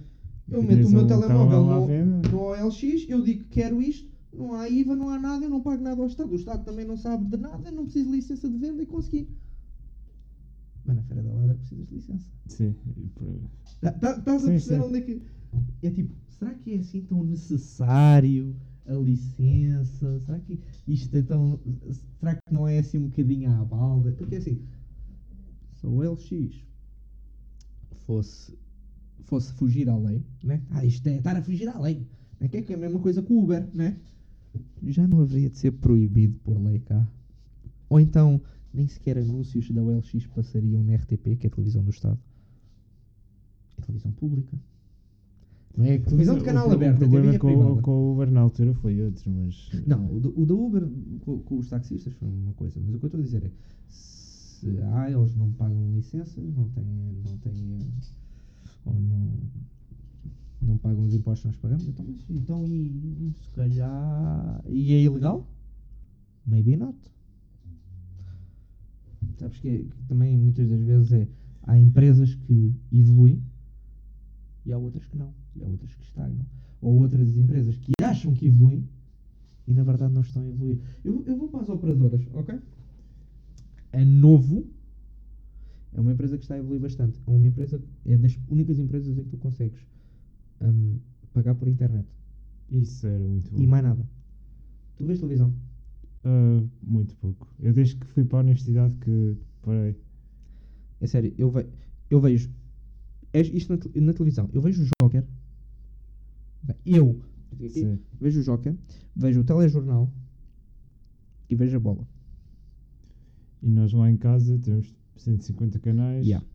[0.50, 4.70] Eu meto o meu telemóvel no, no OLX, eu digo que quero isto, não há
[4.70, 6.32] IVA, não há nada, eu não pago nada ao Estado.
[6.32, 9.28] O Estado também não sabe de nada, não preciso de licença de venda e consegui.
[10.86, 12.30] Mas na Feira da Ladra precisas de licença.
[12.48, 12.76] Sim.
[12.96, 13.40] e por-
[13.82, 14.88] Tá- tá- Estás a perceber sim.
[14.88, 15.22] onde é que.
[15.84, 18.56] É tipo, será que é assim tão necessário
[18.88, 20.20] a licença?
[20.22, 21.60] Será que isto é tão.
[22.20, 24.12] Será que não é assim um bocadinho à balda?
[24.14, 24.62] Porque assim,
[25.74, 26.64] se o LX
[28.06, 28.58] fosse,
[29.26, 30.62] fosse fugir à lei, né?
[30.72, 32.08] Ah, isto é estar a fugir à lei.
[32.40, 32.48] Né?
[32.48, 33.98] Que é que é a mesma coisa que o Uber, né?
[34.84, 37.08] Já não haveria de ser proibido por lei cá.
[37.90, 38.42] Ou então,
[38.74, 42.20] nem sequer anúncios da OLX passariam na RTP, que é a televisão do Estado.
[43.78, 44.58] É televisão pública.
[45.78, 47.82] Não é televisão de O canal pro- aberto, O problema é com, privada.
[47.84, 49.70] com o Uber na altura foi outro, mas.
[49.86, 50.90] Não, o da, o da Uber
[51.22, 53.52] com, com os taxistas foi uma coisa, mas o que eu estou a dizer é
[53.88, 56.84] se ah, eles não pagam licenças, não têm,
[57.24, 57.80] não têm
[58.86, 59.30] ou não,
[60.64, 65.02] não pagam os impostos que nós pagamos, então, mas, então e se calhar e é
[65.04, 65.48] ilegal?
[66.46, 66.98] Maybe not.
[69.38, 71.28] Sabes que, que também muitas das vezes é
[71.64, 73.44] há empresas que evoluem
[74.66, 75.32] e há outras que não,
[75.64, 76.46] há outras que estagnam.
[76.82, 78.88] Ou outras empresas que acham que evoluem
[79.68, 80.80] e na verdade não estão a evoluir.
[81.04, 82.60] Eu, eu vou para as operadoras, ok?
[83.94, 84.68] A Novo
[85.94, 87.20] é uma empresa que está a evoluir bastante.
[87.26, 89.80] É uma empresa, é das únicas empresas em que tu consegues
[90.62, 91.00] hum,
[91.34, 92.08] pagar por internet
[92.70, 93.60] Isso era muito bom.
[93.62, 94.08] e mais nada.
[94.98, 95.54] Tu vês televisão?
[96.24, 97.48] Ah, muito pouco.
[97.60, 99.96] Eu desde que fui para a universidade que parei.
[101.00, 101.66] É sério, eu, ve
[102.10, 102.50] eu vejo
[103.34, 104.50] isto na, te- na televisão.
[104.54, 105.24] Eu vejo o Joker.
[106.86, 107.20] Eu
[107.70, 108.00] Sim.
[108.20, 108.76] vejo o Joker,
[109.16, 110.12] vejo o telejornal
[111.50, 112.08] e vejo a bola.
[113.62, 116.26] E nós lá em casa temos 150 canais.
[116.26, 116.46] Yeah.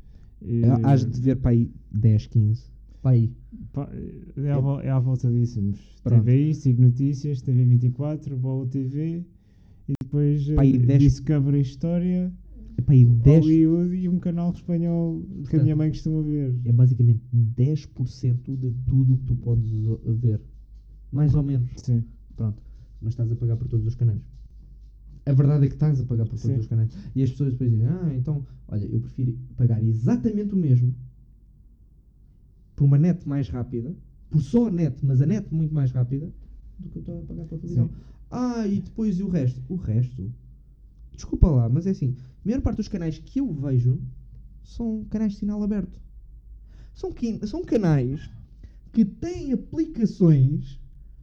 [0.40, 2.64] E, Hás de ver para aí 10, 15.
[3.00, 3.32] Para aí.
[4.36, 5.60] é, à, é à volta disso.
[6.04, 9.24] TVI, SIG Notícias, TV24, Bola TV
[9.88, 12.32] e depois Pá, aí eh, 10 Discovery História,
[12.84, 13.44] Para aí 10.
[13.44, 16.54] Hollywood e um canal espanhol que a Portanto, minha mãe costuma ver.
[16.64, 19.70] É basicamente 10% de tudo o que tu podes
[20.20, 20.40] ver.
[21.10, 21.70] Mais ou menos.
[21.76, 22.04] Sim.
[22.36, 22.62] Pronto.
[23.00, 24.22] Mas estás a pagar por todos os canais.
[25.24, 26.60] A verdade é que estás a pagar por todos Sim.
[26.60, 26.90] os canais.
[27.14, 30.94] E as pessoas depois dizem, ah, então, olha, eu prefiro pagar exatamente o mesmo
[32.74, 33.94] por uma net mais rápida,
[34.30, 36.32] por só a net, mas a net muito mais rápida,
[36.78, 37.88] do que eu estou a pagar pela televisão.
[37.88, 37.94] Sim.
[38.30, 39.62] Ah, e depois e o resto?
[39.68, 40.32] O resto?
[41.14, 44.00] Desculpa lá, mas é assim, a maior parte dos canais que eu vejo
[44.64, 46.00] são canais de sinal aberto.
[46.94, 47.12] São,
[47.46, 48.28] são canais
[48.92, 50.80] que têm aplicações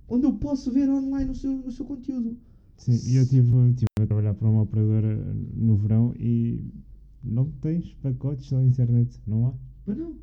[0.07, 2.37] onde eu posso ver online o seu, o seu conteúdo.
[2.77, 5.15] Sim, e eu estive tive a trabalhar para uma operadora
[5.53, 6.63] no verão e
[7.23, 9.53] não tens pacotes na internet, não há?
[9.85, 10.15] Mas não.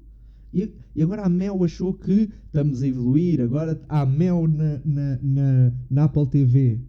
[0.52, 3.42] E, e agora a Mel achou que estamos a evoluir.
[3.42, 6.80] Agora há Mel na, na, na, na Apple TV.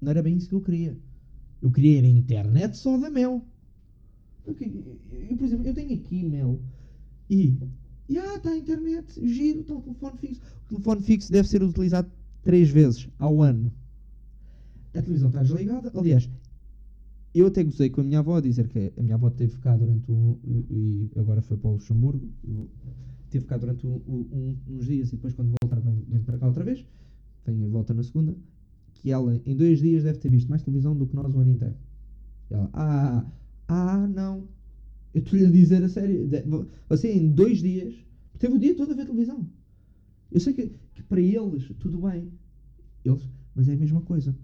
[0.00, 0.96] Não era bem isso que eu queria.
[1.62, 3.42] Eu ir a internet só da Mel.
[4.46, 4.54] Eu,
[5.36, 6.60] por exemplo, eu tenho aqui Mel
[7.28, 7.54] e.
[8.08, 10.40] E ah, está a internet, giro, está o telefone fixo.
[10.64, 12.10] O telefone fixo deve ser utilizado
[12.42, 13.70] três vezes ao ano.
[14.94, 15.92] A televisão está desligada.
[15.94, 16.28] Aliás,
[17.34, 19.76] eu até gozei com a minha avó a dizer que a minha avó teve cá
[19.76, 20.38] durante um.
[20.70, 22.26] e agora foi para o Luxemburgo.
[23.28, 26.46] Teve cá durante um- um- uns dias e depois, quando voltar, vem, vem para cá
[26.46, 26.82] outra vez.
[27.44, 28.34] Vem volta na segunda.
[28.98, 31.52] Que ela, em dois dias, deve ter visto mais televisão do que nós o ano
[31.52, 31.74] inteiro.
[32.50, 33.24] E ela, ah,
[33.68, 34.46] ah, não.
[35.14, 36.28] Eu estou-lhe a dizer a sério.
[36.88, 37.94] Você, em dois dias,
[38.38, 39.48] teve o dia todo a ver televisão.
[40.30, 42.30] Eu sei que, que para eles, tudo bem.
[43.04, 44.36] Eles, mas é a mesma coisa.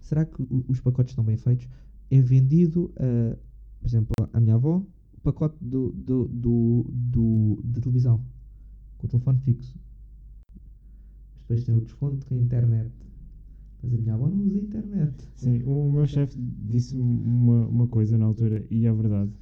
[0.00, 1.66] Será que os pacotes estão bem feitos?
[2.10, 3.36] É vendido, a,
[3.80, 4.84] por exemplo, à minha avó,
[5.16, 8.22] o pacote do, do, do, do- de televisão,
[8.98, 9.76] com o telefone fixo.
[11.40, 12.92] Depois tem o desconto com a internet.
[13.82, 15.28] Mas a minha avó não usa a internet.
[15.34, 19.32] Sim, o meu chefe disse uma, uma coisa na altura, e é verdade.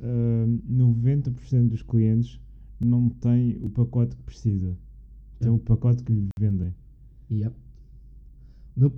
[0.00, 2.40] Ah, 90% dos clientes
[2.80, 4.76] não têm o pacote que precisa.
[5.38, 5.52] Tem É.
[5.52, 6.74] o pacote que lhe vendem.
[7.30, 7.54] Yep.
[8.74, 8.92] Meu-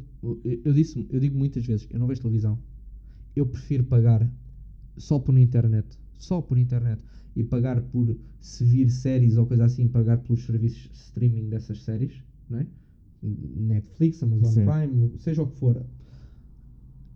[0.45, 2.59] eu, disse, eu digo muitas vezes, eu não vejo televisão.
[3.35, 4.31] Eu prefiro pagar
[4.97, 7.03] só por internet, só por internet
[7.35, 12.23] e pagar por se vir séries ou coisa assim, pagar pelos serviços streaming dessas séries,
[12.49, 12.67] não é?
[13.25, 14.65] Netflix, Amazon Sim.
[14.65, 15.85] Prime, seja o que for,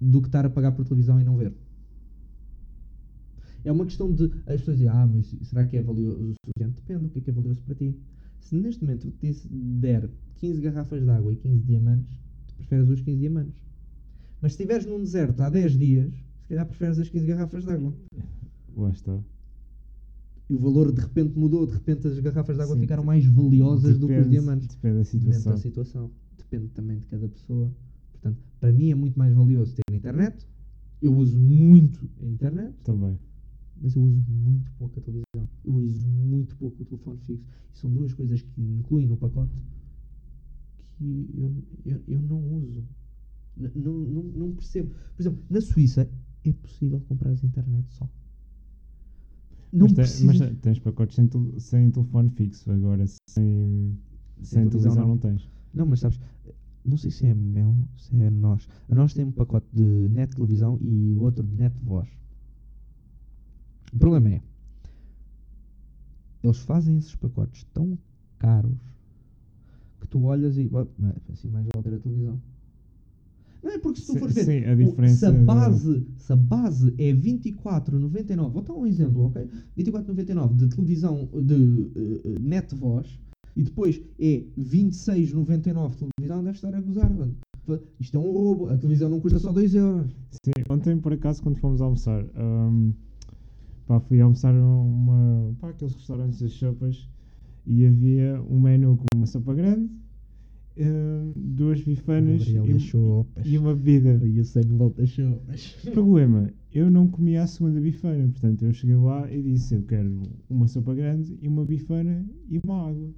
[0.00, 1.52] do que estar a pagar por televisão e não ver.
[3.64, 6.80] É uma questão de as pessoas dizem, ah, mas será que é valioso o suficiente?
[6.80, 7.94] Depende do que é que é valioso para ti.
[8.40, 13.00] Se neste momento te der 15 garrafas de água e 15 diamantes, tu preferes os
[13.02, 13.60] 15 diamantes.
[14.40, 17.70] Mas se estiveres num deserto há 10 dias, se calhar preferes as 15 garrafas de
[17.70, 17.92] água.
[18.76, 19.18] Lá está.
[20.50, 22.80] E o valor de repente mudou, de repente as garrafas de água Sim.
[22.80, 24.68] ficaram mais valiosas do que os Depende- diamantes.
[24.68, 25.52] Depende da Depende situação.
[25.52, 26.10] da situação.
[26.38, 27.70] Depende também de cada pessoa.
[28.12, 30.46] Portanto, para mim é muito mais valioso ter internet.
[31.02, 33.18] Eu uso muito a internet, Também.
[33.80, 35.48] mas eu uso muito pouco a televisão.
[35.64, 37.44] Eu uso muito pouco o telefone fixo.
[37.74, 39.52] São duas coisas que incluem no pacote
[40.96, 42.82] que eu, eu, eu não uso.
[43.56, 44.90] N- não, não, não percebo.
[45.14, 46.08] Por exemplo, na Suíça
[46.44, 48.08] é possível comprar a internet só.
[49.72, 50.40] Não mas, precisas...
[50.40, 52.70] mas te- tens pacotes sem, tel- sem telefone fixo.
[52.70, 53.98] Agora, sem,
[54.42, 55.08] sem, televisão, televisão, não.
[55.08, 55.18] não.
[55.18, 55.48] tens.
[55.74, 56.18] Não, mas sabes,
[56.84, 58.66] não sei se é Mel, se é nós.
[58.88, 62.08] A nós tem um pacote de net televisão e outro de net voz.
[63.92, 64.42] O problema é,
[66.42, 67.98] eles fazem esses pacotes tão
[68.38, 68.78] caros
[70.00, 72.40] que tu olhas e "Bah, mas assim mais vale ter a televisão.
[73.68, 76.32] Não é porque se tu Sim, fores ver, sim, a diferença se, a base, se
[76.32, 79.46] a base é 24,99, vou dar um exemplo, ok?
[79.76, 83.20] 24,99 de televisão de eh, net voz
[83.54, 87.12] e depois é 26,99 de televisão, deve estar a gozar.
[87.12, 87.36] mano.
[88.00, 90.10] Isto é um roubo, a televisão não custa só 2 euros.
[90.42, 92.94] Sim, ontem por acaso quando fomos almoçar, hum,
[93.86, 97.06] pá, fui almoçar uma, pá, aqueles restaurantes das sopas
[97.66, 99.90] e havia um menu com uma sopa grande,
[100.78, 102.56] hum, duas bifanas e,
[103.44, 104.26] e uma bebida.
[104.26, 105.76] E eu sei que volta sopas.
[105.92, 110.22] Problema, eu não comia a segunda bifana, portanto eu cheguei lá e disse eu quero
[110.48, 113.10] uma sopa grande e uma bifana e uma água.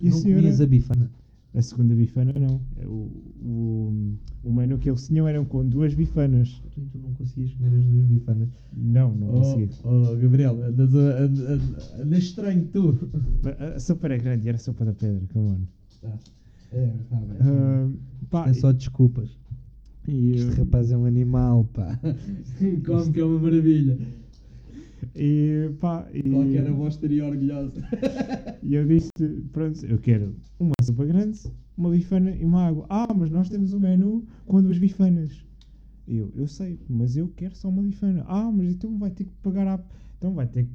[0.00, 1.10] E a Não senhora, comias a bifana.
[1.54, 2.60] a segunda bifana não.
[2.86, 3.10] O,
[3.42, 6.60] o, o menu que eles tinham eram com duas bifanas.
[6.72, 8.48] Tu, não conseguias comer as duas bifanas.
[8.76, 9.70] Não, não consegui.
[9.84, 12.98] oh, Gabriel, andas, a- andas, andas- estranho tu.
[13.58, 15.60] A, a sopa era grande era sopa da pedra, come on.
[16.02, 16.18] Tá.
[16.72, 17.36] É, tá bem.
[17.40, 17.90] Ah,
[18.30, 19.38] pá, é só desculpas.
[20.08, 21.98] e, Este rapaz é um animal, pá.
[22.84, 23.98] Come que é uma maravilha.
[25.14, 27.82] E pá, e, Qualquer avó estaria orgulhosa.
[28.62, 29.10] e eu disse:
[29.52, 31.40] Pronto, eu quero uma sopa grande,
[31.76, 32.86] uma bifana e uma água.
[32.88, 35.44] Ah, mas nós temos um menu com duas bifanas.
[36.06, 38.24] Eu, eu sei, mas eu quero só uma bifana.
[38.26, 39.80] Ah, mas então vai ter que pagar a.
[40.18, 40.66] Então vai ter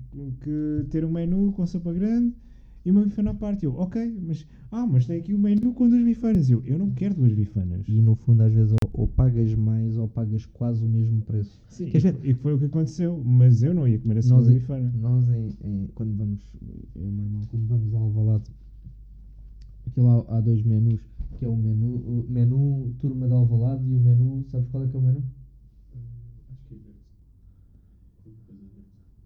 [0.41, 2.33] que ter um menu com sopa grande
[2.85, 3.65] e uma bifana à parte.
[3.65, 4.45] Eu, ok, mas.
[4.71, 6.49] Ah, mas tem aqui o menu com duas bifanas.
[6.49, 7.87] Eu, eu não quero duas bifanas.
[7.87, 11.59] E no fundo, às vezes, ou, ou pagas mais ou pagas quase o mesmo preço.
[11.67, 11.89] Sim,
[12.23, 14.93] e, e foi o que aconteceu, mas eu não ia comer uma em- bifana.
[15.01, 16.39] nós em, em- quando vamos,
[16.95, 18.43] eu meu irmão, quando vamos ao Alvalade,
[19.87, 21.01] aquilo há, há dois menus,
[21.37, 24.87] que é o menu, o menu turma de Alvalade e o menu, sabes qual é
[24.87, 25.23] que é o menu?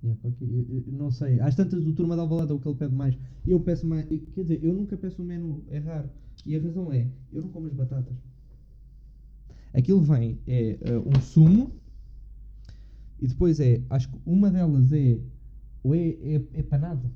[0.03, 2.77] Yeah, eu- eu não sei, às tantas o turma de Alvalade é o que ele
[2.77, 6.09] pede mais, eu peço mais, quer dizer, eu nunca peço um menu, é raro,
[6.45, 8.13] e a razão é, eu não como as batatas.
[9.73, 11.71] Aquilo vem, é eh, um sumo,
[13.21, 15.17] e depois é, acho que uma delas é,
[15.81, 17.09] ou é, é, é panado,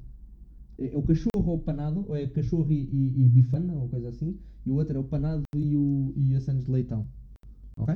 [0.80, 4.08] é, é o cachorro ou panado, ou é cachorro e, e, e bifana, ou coisa
[4.08, 7.06] assim, e o outro é o panado e, o, e a sandes de leitão,
[7.78, 7.96] ok?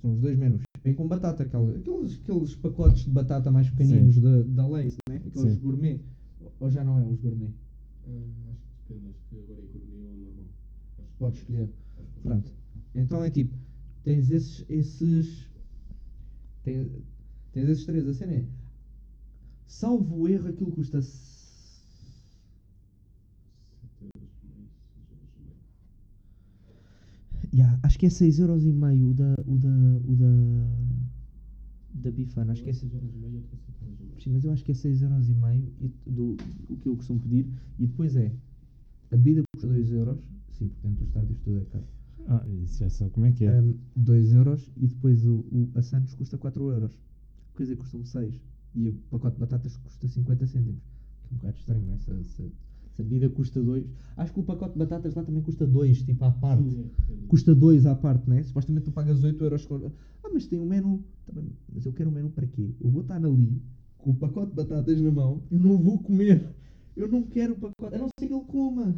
[0.00, 0.71] São os dois menus.
[0.84, 5.16] Vem com batata, aqueles, aqueles pacotes de batata mais pequeninos da, da Lays, né?
[5.26, 5.60] aqueles Sim.
[5.60, 6.00] gourmet,
[6.58, 7.50] ou já não é os gourmet?
[8.04, 10.44] Ah, acho que depende, acho que agora é gourmet ou normal.
[11.18, 11.68] Podes escolher.
[12.24, 12.52] Pronto.
[12.94, 13.56] Então é tipo,
[14.02, 14.64] tens esses.
[14.68, 15.48] esses
[16.64, 16.88] tens,
[17.52, 18.06] tens esses três.
[18.08, 18.44] A cena é.
[19.66, 20.98] Salvo o erro, aquilo custa.
[20.98, 21.40] s-
[23.80, 25.58] sete euros por mês, seis euros por mês.
[27.54, 29.34] Yeah, acho que é 6,5€ o da.
[29.46, 30.00] o da.
[30.06, 30.32] o da.
[31.94, 32.52] da bifana.
[32.52, 32.72] Acho que é.
[32.72, 34.20] seis euros e meio, outro é sete euros e meio.
[34.22, 36.36] Sim, mas eu acho que é 6,5€ e do,
[36.68, 37.46] o que eu costumo pedir.
[37.78, 38.32] E depois é.
[39.10, 40.18] A bebida custa 2€.
[40.52, 41.84] Sim, porque dentro do estádio tudo é caro.
[42.28, 43.60] Ah, isso já sabe como é que é.
[43.60, 46.98] Um, 2 euros e depois o, o, a Santos custa 4 euros.
[47.56, 48.40] Quer dizer, custam 6.
[48.74, 50.82] E o pacote de batatas custa 50 cêntimos.
[51.24, 51.98] Que é um bocado estranho, não é?
[52.92, 53.86] Se, se, se a bebida custa 2.
[54.16, 56.70] Acho que o pacote de batatas lá também custa 2, tipo à parte.
[56.70, 57.26] Sim, é, é.
[57.28, 58.42] Custa 2 à parte, né?
[58.42, 59.68] Supostamente tu pagas 8 euros.
[60.24, 61.04] Ah, mas tem um menu.
[61.26, 62.74] Tá bem, mas eu quero um menu para quê?
[62.80, 63.62] Eu vou estar ali
[63.98, 65.42] com o pacote de batatas na mão.
[65.50, 66.54] Eu não vou comer.
[66.96, 67.94] Eu não quero o pacote.
[67.94, 68.94] A não ser que ele coma.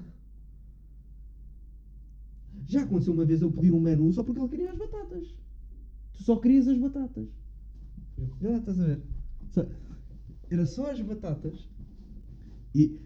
[2.66, 5.34] Já aconteceu uma vez eu pedir um menu só porque ele queria as batatas.
[6.14, 7.28] Tu só querias as batatas.
[8.40, 9.02] Já estás a ver?
[10.50, 11.68] Era só as batatas.
[12.74, 12.98] E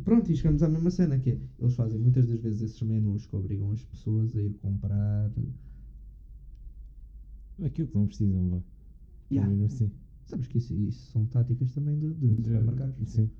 [0.00, 3.26] pronto, e chegamos à mesma cena que é, eles fazem muitas das vezes esses menus
[3.26, 5.30] que obrigam as pessoas a ir comprar.
[7.64, 8.58] Aquilo que não precisam, vá.
[9.30, 9.48] Yeah.
[9.50, 9.90] Mesmo assim.
[10.26, 13.08] Sabes que isso, isso são táticas também de, de supermercados.
[13.08, 13.30] Sim.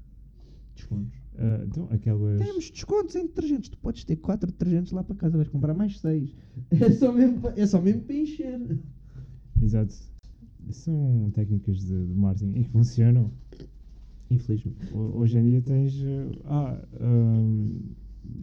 [0.75, 1.19] Descontos.
[1.37, 2.39] Ah, então, aquelas.
[2.41, 3.69] Temos descontos em detergentes.
[3.71, 6.35] Tu podes ter 4 detergentes lá para casa, vais comprar mais 6.
[6.71, 8.79] É só mesmo, pa- é só mesmo para encher.
[9.61, 9.95] Exato.
[10.71, 13.31] São técnicas de, de marketing e que funcionam.
[14.35, 14.93] Infelizmente.
[14.95, 15.95] Ho- Hoje em dia tens.
[16.03, 17.81] eh, Ah, ahm,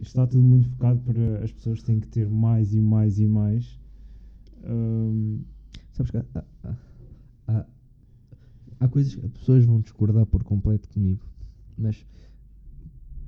[0.02, 3.78] está tudo muito focado para as pessoas têm que ter mais e mais e mais.
[4.64, 5.40] Ahm,
[5.92, 6.76] Sabes que há, há- há-
[7.48, 7.66] há,
[8.80, 11.20] há coisas que as pessoas vão discordar por completo comigo,
[11.76, 12.06] mas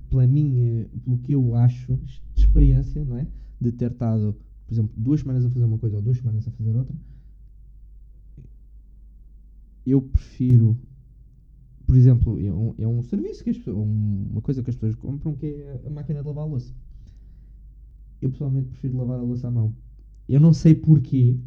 [0.09, 3.27] pela minha, pelo que eu acho de experiência, não é?
[3.61, 4.35] De ter estado,
[4.67, 6.95] por exemplo, duas semanas a fazer uma coisa ou duas semanas a fazer outra,
[9.85, 10.79] eu prefiro,
[11.93, 14.77] por exemplo, é um, é um serviço que as pessoas, um- uma coisa que as
[14.77, 16.73] pessoas compram que é a máquina de lavar a louça.
[18.23, 19.77] Eu pessoalmente prefiro lavar a louça à mão.
[20.29, 21.39] Eu não sei porquê,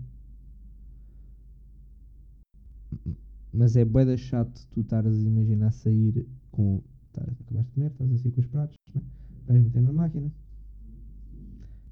[3.51, 6.83] mas é bué chato tu estares a imaginar sair com.
[7.17, 9.01] Acabaste de comer, estás assim com os pratos, né?
[9.47, 10.29] vais meter na máquina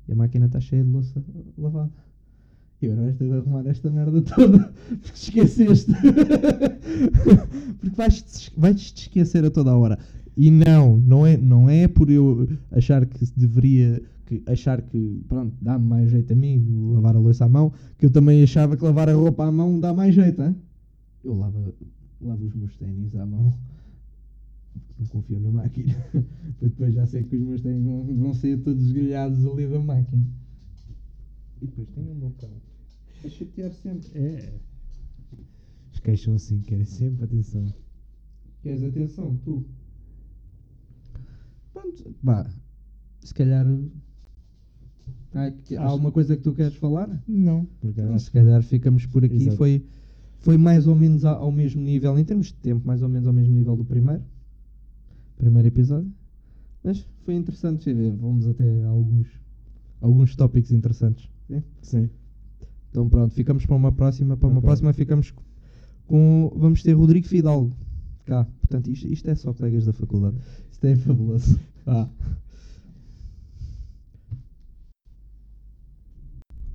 [0.08, 1.24] e a máquina está cheia de louça
[1.58, 2.13] lavada.
[2.84, 5.92] E agora vais ter de arrumar esta merda toda porque te esqueceste.
[7.80, 9.98] porque vais-te vais-te esquecer a toda a hora.
[10.36, 14.02] E não, não é, não é por eu achar que deveria.
[14.26, 18.06] Que achar que, pronto, dá-me mais jeito a mim lavar a louça à mão, que
[18.06, 20.56] eu também achava que lavar a roupa à mão dá mais jeito, hein?
[21.26, 21.74] Eu lavo,
[22.22, 23.54] lavo os meus ténis à mão.
[24.98, 25.94] Não confio na máquina.
[26.12, 29.80] Porque depois já sei que os meus ténis vão, vão sair todos esgalhados ali da
[29.80, 30.26] máquina.
[31.62, 32.50] E depois tenho o meu cão.
[33.24, 34.10] A chatear sempre.
[34.18, 34.54] é.
[35.92, 37.66] Os queixam assim, querem sempre atenção.
[38.62, 39.38] Queres atenção?
[39.44, 39.64] Tu?
[41.74, 42.50] Pronto, vá.
[43.22, 43.66] Se calhar.
[45.34, 47.24] Há, que- há alguma coisa que tu queres falar?
[47.28, 49.36] Não, porque Então, se calhar ficamos por aqui.
[49.36, 49.58] Exato.
[49.58, 49.86] Foi,
[50.40, 53.28] foi mais ou menos ao, ao mesmo nível, em termos de tempo, mais ou menos
[53.28, 54.24] ao mesmo nível do primeiro.
[55.38, 56.12] Primeiro episódio.
[56.84, 58.16] Mas foi interessante ver.
[58.16, 59.28] Vamos até alguns,
[60.02, 61.30] alguns tópicos interessantes.
[61.48, 61.64] sim?
[61.82, 62.10] Sim.
[62.94, 64.38] Então pronto, ficamos para uma próxima.
[64.38, 64.68] Para uma Ok.
[64.68, 65.42] próxima ficamos co-
[66.06, 67.76] com, vamos ter Rodrigo Fidalgo
[68.24, 68.46] cá.
[68.62, 70.36] Portanto, isto, isto é só colegas da faculdade.
[70.72, 71.60] Isto é fabuloso.
[71.84, 72.08] Vá.